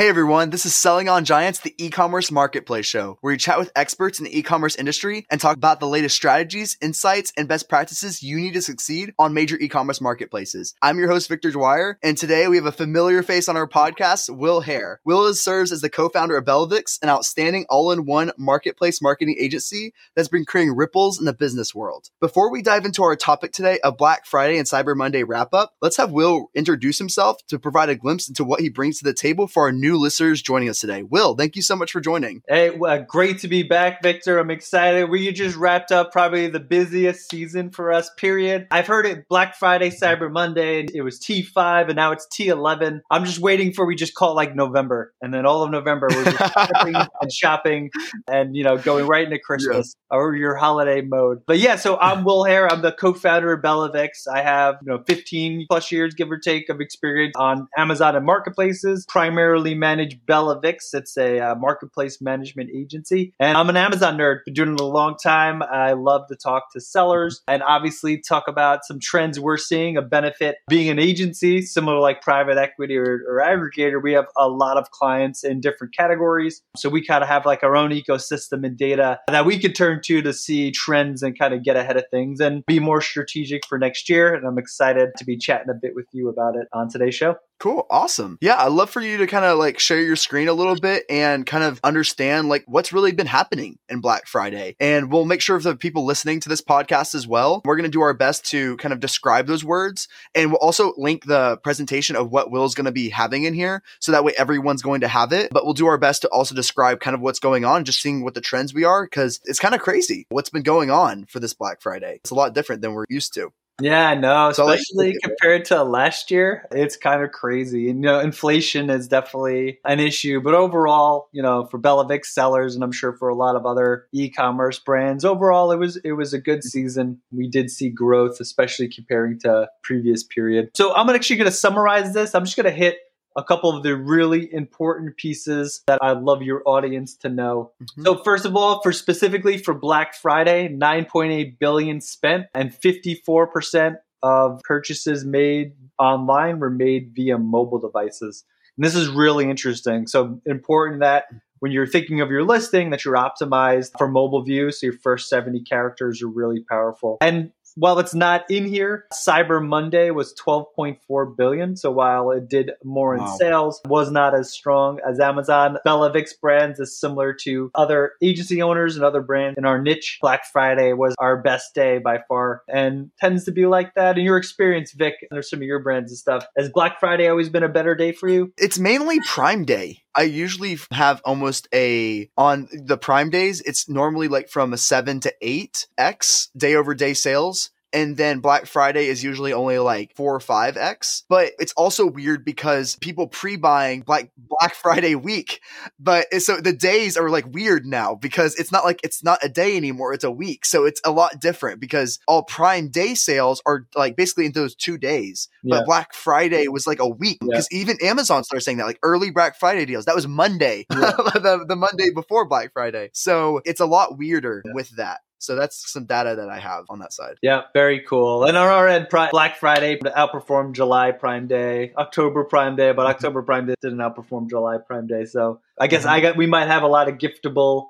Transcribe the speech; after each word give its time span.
Hey 0.00 0.08
everyone, 0.08 0.48
this 0.48 0.64
is 0.64 0.74
Selling 0.74 1.10
on 1.10 1.26
Giants, 1.26 1.58
the 1.58 1.74
e-commerce 1.76 2.30
marketplace 2.30 2.86
show, 2.86 3.18
where 3.20 3.34
we 3.34 3.36
chat 3.36 3.58
with 3.58 3.70
experts 3.76 4.18
in 4.18 4.24
the 4.24 4.38
e-commerce 4.38 4.74
industry 4.74 5.26
and 5.28 5.38
talk 5.38 5.58
about 5.58 5.78
the 5.78 5.86
latest 5.86 6.16
strategies, 6.16 6.78
insights, 6.80 7.34
and 7.36 7.46
best 7.46 7.68
practices 7.68 8.22
you 8.22 8.40
need 8.40 8.54
to 8.54 8.62
succeed 8.62 9.12
on 9.18 9.34
major 9.34 9.58
e-commerce 9.60 10.00
marketplaces. 10.00 10.74
I'm 10.80 10.98
your 10.98 11.10
host, 11.10 11.28
Victor 11.28 11.50
Dwyer, 11.50 11.98
and 12.02 12.16
today 12.16 12.48
we 12.48 12.56
have 12.56 12.64
a 12.64 12.72
familiar 12.72 13.22
face 13.22 13.46
on 13.46 13.58
our 13.58 13.68
podcast, 13.68 14.34
Will 14.34 14.62
Haire. 14.62 15.02
Will 15.04 15.26
is, 15.26 15.42
serves 15.42 15.70
as 15.70 15.82
the 15.82 15.90
co-founder 15.90 16.34
of 16.34 16.46
Bellavix, 16.46 16.98
an 17.02 17.10
outstanding 17.10 17.66
all-in-one 17.68 18.32
marketplace 18.38 19.02
marketing 19.02 19.36
agency 19.38 19.92
that's 20.16 20.28
been 20.28 20.46
creating 20.46 20.76
ripples 20.76 21.18
in 21.18 21.26
the 21.26 21.34
business 21.34 21.74
world. 21.74 22.08
Before 22.20 22.50
we 22.50 22.62
dive 22.62 22.86
into 22.86 23.02
our 23.02 23.16
topic 23.16 23.52
today, 23.52 23.78
a 23.84 23.92
Black 23.92 24.24
Friday 24.24 24.56
and 24.56 24.66
Cyber 24.66 24.96
Monday 24.96 25.24
wrap-up, 25.24 25.74
let's 25.82 25.98
have 25.98 26.10
Will 26.10 26.46
introduce 26.54 26.96
himself 26.96 27.36
to 27.48 27.58
provide 27.58 27.90
a 27.90 27.96
glimpse 27.96 28.30
into 28.30 28.44
what 28.44 28.60
he 28.60 28.70
brings 28.70 28.96
to 28.96 29.04
the 29.04 29.12
table 29.12 29.46
for 29.46 29.64
our 29.64 29.72
new 29.72 29.89
listeners 29.98 30.42
joining 30.42 30.68
us 30.68 30.80
today. 30.80 31.02
Will, 31.02 31.34
thank 31.34 31.56
you 31.56 31.62
so 31.62 31.76
much 31.76 31.92
for 31.92 32.00
joining. 32.00 32.42
Hey, 32.48 32.70
well, 32.70 33.02
great 33.02 33.38
to 33.40 33.48
be 33.48 33.62
back, 33.62 34.02
Victor. 34.02 34.38
I'm 34.38 34.50
excited. 34.50 35.08
We 35.10 35.30
just 35.32 35.56
wrapped 35.56 35.92
up 35.92 36.12
probably 36.12 36.48
the 36.48 36.60
busiest 36.60 37.30
season 37.30 37.70
for 37.70 37.92
us, 37.92 38.10
period. 38.16 38.66
I've 38.70 38.86
heard 38.86 39.06
it 39.06 39.28
Black 39.28 39.56
Friday, 39.56 39.90
Cyber 39.90 40.30
Monday, 40.30 40.86
it 40.92 41.02
was 41.02 41.18
T5, 41.18 41.86
and 41.88 41.96
now 41.96 42.12
it's 42.12 42.26
T11. 42.26 43.00
I'm 43.10 43.24
just 43.24 43.38
waiting 43.38 43.72
for 43.72 43.86
we 43.86 43.94
just 43.94 44.14
call 44.14 44.34
like 44.34 44.54
November. 44.54 45.12
And 45.20 45.32
then 45.32 45.46
all 45.46 45.62
of 45.62 45.70
November, 45.70 46.08
we're 46.10 46.24
just 46.24 46.38
shopping 46.54 46.94
and 47.20 47.32
shopping 47.32 47.90
and, 48.28 48.56
you 48.56 48.64
know, 48.64 48.76
going 48.76 49.06
right 49.06 49.24
into 49.24 49.38
Christmas 49.38 49.94
yeah. 50.10 50.18
or 50.18 50.34
your 50.34 50.56
holiday 50.56 51.00
mode. 51.00 51.42
But 51.46 51.58
yeah, 51.58 51.76
so 51.76 51.98
I'm 51.98 52.24
Will 52.24 52.44
Haire. 52.44 52.70
I'm 52.70 52.82
the 52.82 52.92
co 52.92 53.14
founder 53.14 53.52
of 53.52 53.62
Bellavix. 53.62 54.28
I 54.32 54.42
have, 54.42 54.76
you 54.82 54.92
know, 54.92 55.02
15 55.06 55.66
plus 55.68 55.90
years, 55.92 56.14
give 56.14 56.30
or 56.30 56.38
take, 56.38 56.68
of 56.68 56.80
experience 56.80 57.34
on 57.36 57.68
Amazon 57.76 58.16
and 58.16 58.24
marketplaces, 58.24 59.06
primarily 59.08 59.69
manage 59.74 60.18
Bellavix. 60.26 60.94
It's 60.94 61.16
a 61.16 61.40
uh, 61.40 61.54
marketplace 61.54 62.20
management 62.20 62.70
agency. 62.74 63.34
And 63.38 63.56
I'm 63.56 63.68
an 63.68 63.76
Amazon 63.76 64.16
nerd, 64.16 64.44
been 64.44 64.54
doing 64.54 64.74
it 64.74 64.80
a 64.80 64.84
long 64.84 65.16
time. 65.22 65.62
I 65.62 65.92
love 65.92 66.26
to 66.28 66.36
talk 66.36 66.72
to 66.72 66.80
sellers 66.80 67.42
and 67.48 67.62
obviously 67.62 68.18
talk 68.18 68.48
about 68.48 68.84
some 68.84 69.00
trends 69.00 69.38
we're 69.38 69.56
seeing, 69.56 69.96
a 69.96 70.02
benefit 70.02 70.56
being 70.68 70.88
an 70.88 70.98
agency, 70.98 71.62
similar 71.62 71.98
like 71.98 72.22
private 72.22 72.58
equity 72.58 72.96
or, 72.96 73.22
or 73.28 73.42
aggregator. 73.44 74.02
We 74.02 74.12
have 74.12 74.26
a 74.36 74.48
lot 74.48 74.76
of 74.76 74.90
clients 74.90 75.44
in 75.44 75.60
different 75.60 75.94
categories. 75.96 76.62
So 76.76 76.88
we 76.88 77.04
kind 77.04 77.22
of 77.22 77.28
have 77.28 77.46
like 77.46 77.62
our 77.62 77.76
own 77.76 77.90
ecosystem 77.90 78.64
and 78.64 78.76
data 78.76 79.20
that 79.28 79.46
we 79.46 79.58
could 79.58 79.74
turn 79.74 80.00
to 80.04 80.22
to 80.22 80.32
see 80.32 80.70
trends 80.70 81.22
and 81.22 81.38
kind 81.38 81.54
of 81.54 81.62
get 81.62 81.76
ahead 81.76 81.96
of 81.96 82.04
things 82.10 82.40
and 82.40 82.64
be 82.66 82.78
more 82.80 83.00
strategic 83.00 83.66
for 83.66 83.78
next 83.78 84.08
year. 84.08 84.34
And 84.34 84.46
I'm 84.46 84.58
excited 84.58 85.10
to 85.16 85.24
be 85.24 85.36
chatting 85.36 85.70
a 85.70 85.74
bit 85.74 85.94
with 85.94 86.06
you 86.12 86.28
about 86.28 86.56
it 86.56 86.68
on 86.72 86.88
today's 86.88 87.14
show. 87.14 87.36
Cool. 87.60 87.86
Awesome. 87.90 88.38
Yeah. 88.40 88.56
I'd 88.56 88.72
love 88.72 88.88
for 88.88 89.02
you 89.02 89.18
to 89.18 89.26
kind 89.26 89.44
of 89.44 89.58
like 89.58 89.78
share 89.78 90.00
your 90.00 90.16
screen 90.16 90.48
a 90.48 90.54
little 90.54 90.76
bit 90.76 91.04
and 91.10 91.44
kind 91.44 91.62
of 91.62 91.78
understand 91.84 92.48
like 92.48 92.64
what's 92.66 92.90
really 92.90 93.12
been 93.12 93.26
happening 93.26 93.78
in 93.90 94.00
Black 94.00 94.26
Friday. 94.26 94.76
And 94.80 95.12
we'll 95.12 95.26
make 95.26 95.42
sure 95.42 95.60
for 95.60 95.68
the 95.68 95.76
people 95.76 96.06
listening 96.06 96.40
to 96.40 96.48
this 96.48 96.62
podcast 96.62 97.14
as 97.14 97.26
well, 97.26 97.60
we're 97.66 97.76
going 97.76 97.84
to 97.84 97.90
do 97.90 98.00
our 98.00 98.14
best 98.14 98.46
to 98.46 98.78
kind 98.78 98.94
of 98.94 99.00
describe 99.00 99.46
those 99.46 99.62
words. 99.62 100.08
And 100.34 100.50
we'll 100.50 100.60
also 100.60 100.94
link 100.96 101.26
the 101.26 101.58
presentation 101.58 102.16
of 102.16 102.30
what 102.30 102.50
Will's 102.50 102.74
going 102.74 102.86
to 102.86 102.92
be 102.92 103.10
having 103.10 103.44
in 103.44 103.52
here. 103.52 103.82
So 104.00 104.12
that 104.12 104.24
way 104.24 104.32
everyone's 104.38 104.80
going 104.80 105.02
to 105.02 105.08
have 105.08 105.34
it. 105.34 105.50
But 105.52 105.66
we'll 105.66 105.74
do 105.74 105.86
our 105.86 105.98
best 105.98 106.22
to 106.22 106.28
also 106.28 106.54
describe 106.54 107.00
kind 107.00 107.14
of 107.14 107.20
what's 107.20 107.40
going 107.40 107.66
on, 107.66 107.84
just 107.84 108.00
seeing 108.00 108.24
what 108.24 108.32
the 108.32 108.40
trends 108.40 108.72
we 108.72 108.84
are, 108.84 109.04
because 109.04 109.38
it's 109.44 109.58
kind 109.58 109.74
of 109.74 109.82
crazy 109.82 110.26
what's 110.30 110.48
been 110.48 110.62
going 110.62 110.90
on 110.90 111.26
for 111.26 111.40
this 111.40 111.52
Black 111.52 111.82
Friday. 111.82 112.20
It's 112.22 112.30
a 112.30 112.34
lot 112.34 112.54
different 112.54 112.80
than 112.80 112.94
we're 112.94 113.04
used 113.10 113.34
to. 113.34 113.52
Yeah, 113.80 114.14
no, 114.14 114.48
especially 114.48 115.16
compared 115.22 115.64
to 115.66 115.82
last 115.82 116.30
year, 116.30 116.66
it's 116.70 116.96
kind 116.96 117.22
of 117.22 117.32
crazy. 117.32 117.88
And, 117.90 118.02
you 118.02 118.10
know, 118.10 118.20
inflation 118.20 118.90
is 118.90 119.08
definitely 119.08 119.78
an 119.84 120.00
issue, 120.00 120.40
but 120.40 120.54
overall, 120.54 121.28
you 121.32 121.42
know, 121.42 121.66
for 121.66 121.78
Bellavix 121.78 122.26
sellers, 122.26 122.74
and 122.74 122.84
I'm 122.84 122.92
sure 122.92 123.12
for 123.12 123.28
a 123.28 123.34
lot 123.34 123.56
of 123.56 123.66
other 123.66 124.06
e-commerce 124.12 124.78
brands, 124.78 125.24
overall, 125.24 125.72
it 125.72 125.78
was 125.78 125.96
it 126.04 126.12
was 126.12 126.32
a 126.32 126.40
good 126.40 126.62
season. 126.62 127.20
We 127.32 127.48
did 127.48 127.70
see 127.70 127.88
growth, 127.88 128.40
especially 128.40 128.88
comparing 128.88 129.38
to 129.40 129.68
previous 129.82 130.22
period. 130.22 130.70
So 130.74 130.94
I'm 130.94 131.08
actually 131.10 131.36
going 131.36 131.50
to 131.50 131.56
summarize 131.56 132.14
this. 132.14 132.34
I'm 132.34 132.44
just 132.44 132.56
going 132.56 132.64
to 132.64 132.70
hit 132.70 132.98
a 133.36 133.44
couple 133.44 133.74
of 133.74 133.82
the 133.82 133.96
really 133.96 134.52
important 134.52 135.16
pieces 135.16 135.82
that 135.86 135.98
I'd 136.02 136.18
love 136.18 136.42
your 136.42 136.62
audience 136.66 137.14
to 137.16 137.28
know. 137.28 137.72
Mm-hmm. 137.82 138.02
So 138.04 138.16
first 138.22 138.44
of 138.44 138.56
all, 138.56 138.80
for 138.82 138.92
specifically 138.92 139.58
for 139.58 139.74
Black 139.74 140.14
Friday, 140.14 140.68
9.8 140.68 141.58
billion 141.58 142.00
spent 142.00 142.46
and 142.54 142.72
54% 142.72 143.96
of 144.22 144.60
purchases 144.64 145.24
made 145.24 145.72
online 145.98 146.58
were 146.58 146.70
made 146.70 147.12
via 147.14 147.38
mobile 147.38 147.78
devices. 147.78 148.44
And 148.76 148.84
this 148.84 148.94
is 148.94 149.08
really 149.08 149.48
interesting. 149.48 150.06
So 150.06 150.40
important 150.46 151.00
that 151.00 151.24
when 151.60 151.72
you're 151.72 151.86
thinking 151.86 152.20
of 152.20 152.30
your 152.30 152.42
listing 152.42 152.90
that 152.90 153.04
you're 153.04 153.16
optimized 153.16 153.92
for 153.96 154.08
mobile 154.08 154.42
view 154.42 154.72
so 154.72 154.86
your 154.86 154.98
first 154.98 155.28
70 155.28 155.62
characters 155.62 156.22
are 156.22 156.28
really 156.28 156.60
powerful 156.68 157.18
and 157.20 157.52
while 157.76 157.98
it's 157.98 158.14
not 158.14 158.44
in 158.50 158.66
here, 158.66 159.06
Cyber 159.12 159.66
Monday 159.66 160.10
was 160.10 160.34
12.4 160.34 161.36
billion. 161.36 161.76
So 161.76 161.90
while 161.90 162.30
it 162.30 162.48
did 162.48 162.72
more 162.84 163.14
in 163.14 163.20
wow. 163.20 163.36
sales, 163.38 163.80
was 163.86 164.10
not 164.10 164.34
as 164.34 164.52
strong 164.52 165.00
as 165.08 165.18
Amazon. 165.18 165.78
Bella 165.84 166.10
Bellavix 166.10 166.30
brands 166.40 166.80
is 166.80 166.98
similar 166.98 167.32
to 167.32 167.70
other 167.74 168.12
agency 168.22 168.62
owners 168.62 168.96
and 168.96 169.04
other 169.04 169.20
brands 169.20 169.58
in 169.58 169.64
our 169.64 169.80
niche. 169.80 170.18
Black 170.20 170.44
Friday 170.50 170.92
was 170.92 171.14
our 171.18 171.40
best 171.40 171.74
day 171.74 171.98
by 171.98 172.20
far 172.28 172.62
and 172.68 173.10
tends 173.18 173.44
to 173.44 173.52
be 173.52 173.66
like 173.66 173.94
that. 173.94 174.18
In 174.18 174.24
your 174.24 174.36
experience, 174.36 174.92
Vic, 174.92 175.14
there's 175.30 175.50
some 175.50 175.60
of 175.60 175.64
your 175.64 175.80
brands 175.80 176.10
and 176.10 176.18
stuff. 176.18 176.46
Has 176.56 176.70
Black 176.70 177.00
Friday 177.00 177.28
always 177.28 177.48
been 177.48 177.62
a 177.62 177.68
better 177.68 177.94
day 177.94 178.12
for 178.12 178.28
you? 178.28 178.52
It's 178.56 178.78
mainly 178.78 179.18
Prime 179.26 179.64
Day. 179.64 180.02
I 180.14 180.22
usually 180.22 180.78
have 180.90 181.20
almost 181.24 181.68
a 181.72 182.30
on 182.36 182.68
the 182.72 182.98
prime 182.98 183.30
days, 183.30 183.60
it's 183.60 183.88
normally 183.88 184.28
like 184.28 184.48
from 184.48 184.72
a 184.72 184.78
7 184.78 185.20
to 185.20 185.34
8x 185.42 186.48
day 186.56 186.74
over 186.74 186.94
day 186.94 187.14
sales 187.14 187.70
and 187.92 188.16
then 188.16 188.40
Black 188.40 188.66
Friday 188.66 189.06
is 189.06 189.24
usually 189.24 189.52
only 189.52 189.78
like 189.78 190.14
four 190.14 190.34
or 190.34 190.40
five 190.40 190.76
X. 190.76 191.24
But 191.28 191.52
it's 191.58 191.72
also 191.72 192.06
weird 192.06 192.44
because 192.44 192.96
people 192.96 193.26
pre-buying 193.26 194.02
Black 194.02 194.30
Black 194.36 194.74
Friday 194.74 195.14
week, 195.14 195.60
but 195.98 196.32
so 196.40 196.56
the 196.56 196.72
days 196.72 197.16
are 197.16 197.30
like 197.30 197.46
weird 197.46 197.86
now 197.86 198.14
because 198.14 198.54
it's 198.56 198.72
not 198.72 198.84
like 198.84 199.00
it's 199.02 199.22
not 199.24 199.38
a 199.42 199.48
day 199.48 199.76
anymore; 199.76 200.12
it's 200.12 200.24
a 200.24 200.30
week. 200.30 200.64
So 200.64 200.84
it's 200.84 201.00
a 201.04 201.10
lot 201.10 201.40
different 201.40 201.80
because 201.80 202.18
all 202.26 202.42
Prime 202.42 202.88
Day 202.88 203.14
sales 203.14 203.62
are 203.66 203.86
like 203.94 204.16
basically 204.16 204.46
in 204.46 204.52
those 204.52 204.74
two 204.74 204.98
days, 204.98 205.48
yeah. 205.62 205.78
but 205.78 205.86
Black 205.86 206.14
Friday 206.14 206.68
was 206.68 206.86
like 206.86 207.00
a 207.00 207.08
week 207.08 207.38
because 207.40 207.68
yeah. 207.70 207.78
even 207.80 207.98
Amazon 208.02 208.44
started 208.44 208.64
saying 208.64 208.78
that 208.78 208.86
like 208.86 208.98
early 209.02 209.30
Black 209.30 209.58
Friday 209.58 209.84
deals. 209.84 210.04
That 210.04 210.14
was 210.14 210.28
Monday, 210.28 210.86
yeah. 210.90 211.12
the, 211.16 211.64
the 211.68 211.76
Monday 211.76 212.10
before 212.14 212.46
Black 212.46 212.72
Friday. 212.72 213.10
So 213.12 213.60
it's 213.64 213.80
a 213.80 213.86
lot 213.86 214.18
weirder 214.18 214.62
with 214.74 214.90
that. 214.96 215.20
So 215.40 215.56
that's 215.56 215.90
some 215.90 216.04
data 216.04 216.36
that 216.36 216.48
I 216.48 216.58
have 216.58 216.84
on 216.90 216.98
that 216.98 217.12
side. 217.12 217.36
Yeah, 217.42 217.62
very 217.72 218.00
cool. 218.00 218.44
And 218.44 218.56
on 218.56 218.66
our 218.66 218.86
end, 218.86 219.08
Black 219.10 219.56
Friday 219.56 219.98
outperformed 219.98 220.72
July 220.74 221.12
Prime 221.12 221.46
Day, 221.46 221.92
October 221.96 222.44
Prime 222.44 222.76
Day, 222.76 222.92
but 222.92 223.02
mm-hmm. 223.02 223.10
October 223.10 223.42
Prime 223.42 223.66
Day 223.66 223.74
didn't 223.80 223.98
outperform 223.98 224.48
July 224.50 224.76
Prime 224.86 225.06
Day. 225.06 225.24
So 225.24 225.60
I 225.78 225.86
guess 225.86 226.02
mm-hmm. 226.02 226.10
I 226.10 226.20
got 226.20 226.36
we 226.36 226.46
might 226.46 226.66
have 226.66 226.82
a 226.82 226.88
lot 226.88 227.08
of 227.08 227.16
giftable 227.16 227.89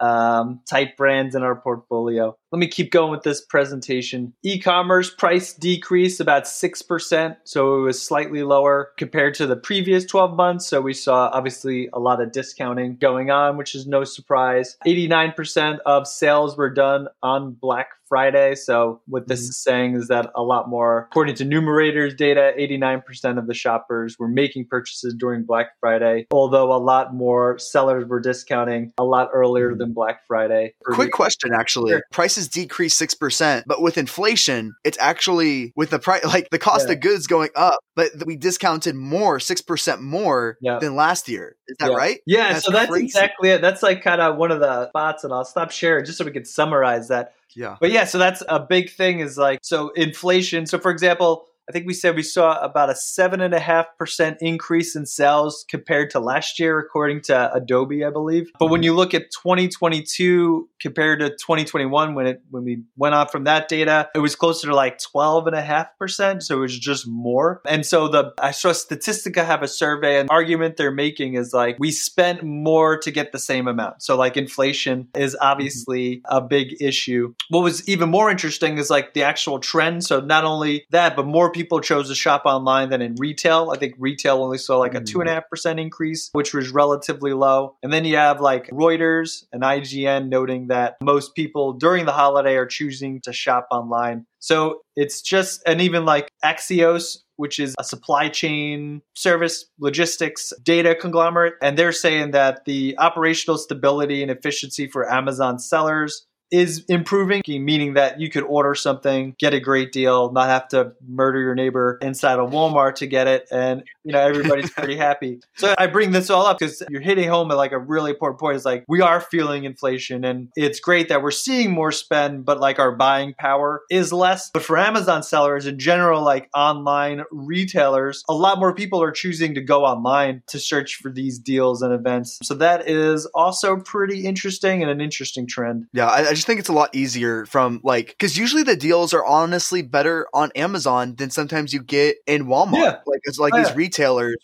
um, 0.00 0.60
type 0.68 0.96
brands 0.96 1.34
in 1.34 1.42
our 1.42 1.56
portfolio. 1.56 2.36
Let 2.52 2.58
me 2.58 2.66
keep 2.66 2.90
going 2.90 3.10
with 3.10 3.22
this 3.22 3.40
presentation. 3.40 4.32
E-commerce 4.42 5.10
price 5.10 5.52
decreased 5.52 6.20
about 6.20 6.44
6%, 6.44 7.36
so 7.44 7.78
it 7.78 7.80
was 7.82 8.02
slightly 8.02 8.42
lower 8.42 8.90
compared 8.98 9.34
to 9.34 9.46
the 9.46 9.56
previous 9.56 10.04
12 10.04 10.34
months. 10.34 10.66
So 10.66 10.80
we 10.80 10.94
saw 10.94 11.30
obviously 11.32 11.88
a 11.92 12.00
lot 12.00 12.20
of 12.20 12.32
discounting 12.32 12.96
going 12.96 13.30
on, 13.30 13.56
which 13.56 13.74
is 13.74 13.86
no 13.86 14.04
surprise. 14.04 14.76
89% 14.86 15.78
of 15.86 16.06
sales 16.06 16.56
were 16.56 16.70
done 16.70 17.08
on 17.22 17.52
Black 17.52 17.90
Friday. 18.10 18.56
So 18.56 19.00
what 19.06 19.28
this 19.28 19.40
mm-hmm. 19.40 19.48
is 19.48 19.56
saying 19.56 19.94
is 19.94 20.08
that 20.08 20.30
a 20.36 20.42
lot 20.42 20.68
more, 20.68 21.08
according 21.10 21.36
to 21.36 21.44
Numerator's 21.44 22.14
data, 22.14 22.52
89% 22.58 23.38
of 23.38 23.46
the 23.46 23.54
shoppers 23.54 24.18
were 24.18 24.28
making 24.28 24.66
purchases 24.66 25.14
during 25.14 25.44
Black 25.44 25.68
Friday, 25.80 26.26
although 26.32 26.74
a 26.74 26.76
lot 26.76 27.14
more 27.14 27.58
sellers 27.58 28.06
were 28.06 28.20
discounting 28.20 28.92
a 28.98 29.04
lot 29.04 29.30
earlier 29.32 29.70
mm-hmm. 29.70 29.78
than 29.78 29.92
Black 29.94 30.26
Friday. 30.26 30.74
Quick 30.84 31.12
question, 31.12 31.52
actually. 31.54 31.92
Sure. 31.92 32.02
Prices 32.12 32.48
decreased 32.48 33.00
6%, 33.00 33.62
but 33.66 33.80
with 33.80 33.96
inflation, 33.96 34.74
it's 34.84 34.98
actually 35.00 35.72
with 35.76 35.90
the 35.90 36.00
price, 36.00 36.24
like 36.26 36.50
the 36.50 36.58
cost 36.58 36.88
yeah. 36.88 36.94
of 36.94 37.00
goods 37.00 37.26
going 37.26 37.50
up, 37.54 37.78
but 37.94 38.10
we 38.26 38.36
discounted 38.36 38.96
more, 38.96 39.38
6% 39.38 40.00
more 40.00 40.58
yeah. 40.60 40.78
than 40.80 40.96
last 40.96 41.28
year. 41.28 41.56
Is 41.68 41.76
that 41.78 41.92
right? 41.92 42.18
Yeah. 42.26 42.54
That's 42.54 42.66
so 42.66 42.72
that's 42.72 42.90
crazy. 42.90 43.06
exactly 43.06 43.50
it. 43.50 43.60
That's 43.60 43.82
like 43.82 44.02
kind 44.02 44.20
of 44.20 44.36
one 44.36 44.50
of 44.50 44.58
the 44.58 44.88
spots, 44.88 45.22
and 45.22 45.32
I'll 45.32 45.44
stop 45.44 45.70
sharing 45.70 46.04
just 46.04 46.18
so 46.18 46.24
we 46.24 46.32
can 46.32 46.44
summarize 46.44 47.08
that 47.08 47.34
yeah. 47.54 47.76
But 47.80 47.90
yeah, 47.90 48.04
so 48.04 48.18
that's 48.18 48.42
a 48.48 48.60
big 48.60 48.90
thing 48.90 49.20
is 49.20 49.36
like, 49.36 49.60
so 49.62 49.90
inflation. 49.90 50.66
So 50.66 50.78
for 50.78 50.90
example, 50.90 51.46
I 51.68 51.72
think 51.72 51.86
we 51.86 51.94
said 51.94 52.16
we 52.16 52.22
saw 52.22 52.58
about 52.60 52.90
a 52.90 52.96
seven 52.96 53.40
and 53.40 53.54
a 53.54 53.60
half 53.60 53.86
percent 53.96 54.38
increase 54.40 54.96
in 54.96 55.06
sales 55.06 55.64
compared 55.68 56.10
to 56.10 56.20
last 56.20 56.58
year, 56.58 56.78
according 56.78 57.22
to 57.22 57.52
Adobe, 57.54 58.04
I 58.04 58.10
believe. 58.10 58.50
But 58.58 58.66
when 58.66 58.80
mm-hmm. 58.80 58.86
you 58.86 58.94
look 58.96 59.14
at 59.14 59.30
2022 59.30 60.68
compared 60.80 61.20
to 61.20 61.30
2021 61.30 62.14
when 62.14 62.26
it 62.26 62.42
when 62.50 62.64
we 62.64 62.82
went 62.96 63.14
on 63.14 63.28
from 63.28 63.44
that 63.44 63.68
data, 63.68 64.08
it 64.14 64.18
was 64.18 64.34
closer 64.34 64.68
to 64.68 64.74
like 64.74 64.98
12 64.98 65.46
and 65.46 65.56
a 65.56 65.62
half 65.62 65.96
percent. 65.98 66.42
So 66.42 66.56
it 66.56 66.60
was 66.60 66.78
just 66.78 67.06
more. 67.06 67.60
And 67.66 67.84
so 67.84 68.08
the 68.08 68.32
I 68.38 68.50
saw 68.50 68.70
Statistica 68.70 69.44
have 69.44 69.62
a 69.62 69.68
survey 69.68 70.18
and 70.18 70.30
argument 70.30 70.76
they're 70.76 70.90
making 70.90 71.34
is 71.34 71.52
like 71.52 71.76
we 71.78 71.90
spent 71.90 72.42
more 72.42 72.98
to 72.98 73.10
get 73.10 73.32
the 73.32 73.38
same 73.38 73.68
amount. 73.68 74.02
So 74.02 74.16
like 74.16 74.36
inflation 74.36 75.08
is 75.14 75.34
mm-hmm. 75.34 75.44
obviously 75.46 76.22
a 76.24 76.40
big 76.40 76.80
issue. 76.80 77.34
What 77.48 77.62
was 77.62 77.86
even 77.88 78.10
more 78.10 78.30
interesting 78.30 78.78
is 78.78 78.90
like 78.90 79.14
the 79.14 79.22
actual 79.22 79.58
trend. 79.58 80.04
So 80.04 80.20
not 80.20 80.44
only 80.44 80.86
that, 80.90 81.16
but 81.16 81.26
more 81.26 81.50
people 81.52 81.80
chose 81.80 82.08
to 82.08 82.14
shop 82.14 82.42
online 82.44 82.90
than 82.90 83.02
in 83.02 83.14
retail. 83.16 83.70
I 83.70 83.78
think 83.78 83.94
retail 83.98 84.42
only 84.42 84.58
saw 84.58 84.78
like 84.78 84.94
a 84.94 84.98
mm-hmm. 84.98 85.04
two 85.04 85.20
and 85.20 85.28
a 85.28 85.34
half 85.34 85.48
percent 85.48 85.78
increase, 85.78 86.30
which 86.32 86.54
was 86.54 86.70
relatively 86.70 87.32
low. 87.32 87.76
And 87.82 87.92
then 87.92 88.04
you 88.04 88.16
have 88.16 88.40
like 88.40 88.70
Reuters 88.70 89.44
and 89.52 89.62
IGN 89.62 90.28
noting 90.28 90.68
that 90.70 90.96
most 91.02 91.34
people 91.34 91.72
during 91.72 92.06
the 92.06 92.12
holiday 92.12 92.56
are 92.56 92.66
choosing 92.66 93.20
to 93.22 93.32
shop 93.32 93.68
online. 93.70 94.26
So 94.38 94.80
it's 94.96 95.20
just, 95.20 95.62
and 95.66 95.80
even 95.80 96.04
like 96.04 96.30
Axios, 96.44 97.18
which 97.36 97.58
is 97.58 97.74
a 97.78 97.84
supply 97.84 98.28
chain 98.28 99.02
service, 99.14 99.66
logistics, 99.78 100.52
data 100.62 100.94
conglomerate. 100.94 101.54
And 101.62 101.78
they're 101.78 101.92
saying 101.92 102.32
that 102.32 102.64
the 102.64 102.96
operational 102.98 103.58
stability 103.58 104.22
and 104.22 104.30
efficiency 104.30 104.88
for 104.88 105.10
Amazon 105.10 105.58
sellers 105.58 106.26
is 106.52 106.84
improving, 106.88 107.42
meaning 107.46 107.94
that 107.94 108.20
you 108.20 108.28
could 108.28 108.42
order 108.42 108.74
something, 108.74 109.34
get 109.38 109.54
a 109.54 109.60
great 109.60 109.92
deal, 109.92 110.32
not 110.32 110.48
have 110.48 110.66
to 110.68 110.92
murder 111.08 111.40
your 111.40 111.54
neighbor 111.54 111.96
inside 112.02 112.40
a 112.40 112.42
Walmart 112.42 112.96
to 112.96 113.06
get 113.06 113.28
it, 113.28 113.46
and 113.52 113.84
you 114.04 114.12
know 114.12 114.20
everybody's 114.20 114.70
pretty 114.80 114.96
happy. 114.96 115.40
So 115.56 115.74
I 115.78 115.86
bring 115.86 116.12
this 116.12 116.30
all 116.30 116.46
up 116.46 116.58
because 116.58 116.82
you're 116.88 117.00
hitting 117.00 117.28
home 117.28 117.50
at 117.50 117.56
like 117.56 117.72
a 117.72 117.78
really 117.78 118.10
important 118.10 118.40
point. 118.40 118.56
Is 118.56 118.64
like 118.64 118.84
we 118.88 119.00
are 119.00 119.20
feeling 119.20 119.64
inflation, 119.64 120.24
and 120.24 120.48
it's 120.56 120.80
great 120.80 121.08
that 121.08 121.22
we're 121.22 121.30
seeing 121.30 121.70
more 121.70 121.92
spend, 121.92 122.44
but 122.44 122.60
like 122.60 122.78
our 122.78 122.92
buying 122.92 123.34
power 123.38 123.82
is 123.90 124.12
less. 124.12 124.50
But 124.52 124.62
for 124.62 124.78
Amazon 124.78 125.22
sellers 125.22 125.66
in 125.66 125.78
general, 125.78 126.22
like 126.22 126.48
online 126.54 127.24
retailers, 127.30 128.24
a 128.28 128.34
lot 128.34 128.58
more 128.58 128.74
people 128.74 129.02
are 129.02 129.12
choosing 129.12 129.54
to 129.54 129.60
go 129.60 129.84
online 129.84 130.42
to 130.48 130.58
search 130.58 130.96
for 130.96 131.10
these 131.10 131.38
deals 131.38 131.82
and 131.82 131.92
events. 131.92 132.38
So 132.42 132.54
that 132.54 132.88
is 132.88 133.26
also 133.26 133.76
pretty 133.76 134.24
interesting 134.24 134.82
and 134.82 134.90
an 134.90 135.00
interesting 135.00 135.46
trend. 135.46 135.86
Yeah, 135.92 136.06
I, 136.06 136.28
I 136.28 136.34
just 136.34 136.46
think 136.46 136.60
it's 136.60 136.68
a 136.68 136.74
lot 136.74 136.94
easier 136.94 137.44
from 137.46 137.80
like 137.84 138.08
because 138.08 138.36
usually 138.36 138.62
the 138.62 138.76
deals 138.76 139.12
are 139.12 139.24
honestly 139.24 139.82
better 139.82 140.26
on 140.32 140.50
Amazon 140.56 141.14
than 141.16 141.30
sometimes 141.30 141.72
you 141.72 141.82
get 141.82 142.16
in 142.26 142.46
Walmart. 142.46 142.74
Yeah. 142.74 142.96
Like 143.06 143.20
it's 143.24 143.38
like 143.38 143.54
oh, 143.54 143.58
these 143.58 143.68
yeah. 143.68 143.74
retailers 143.76 143.89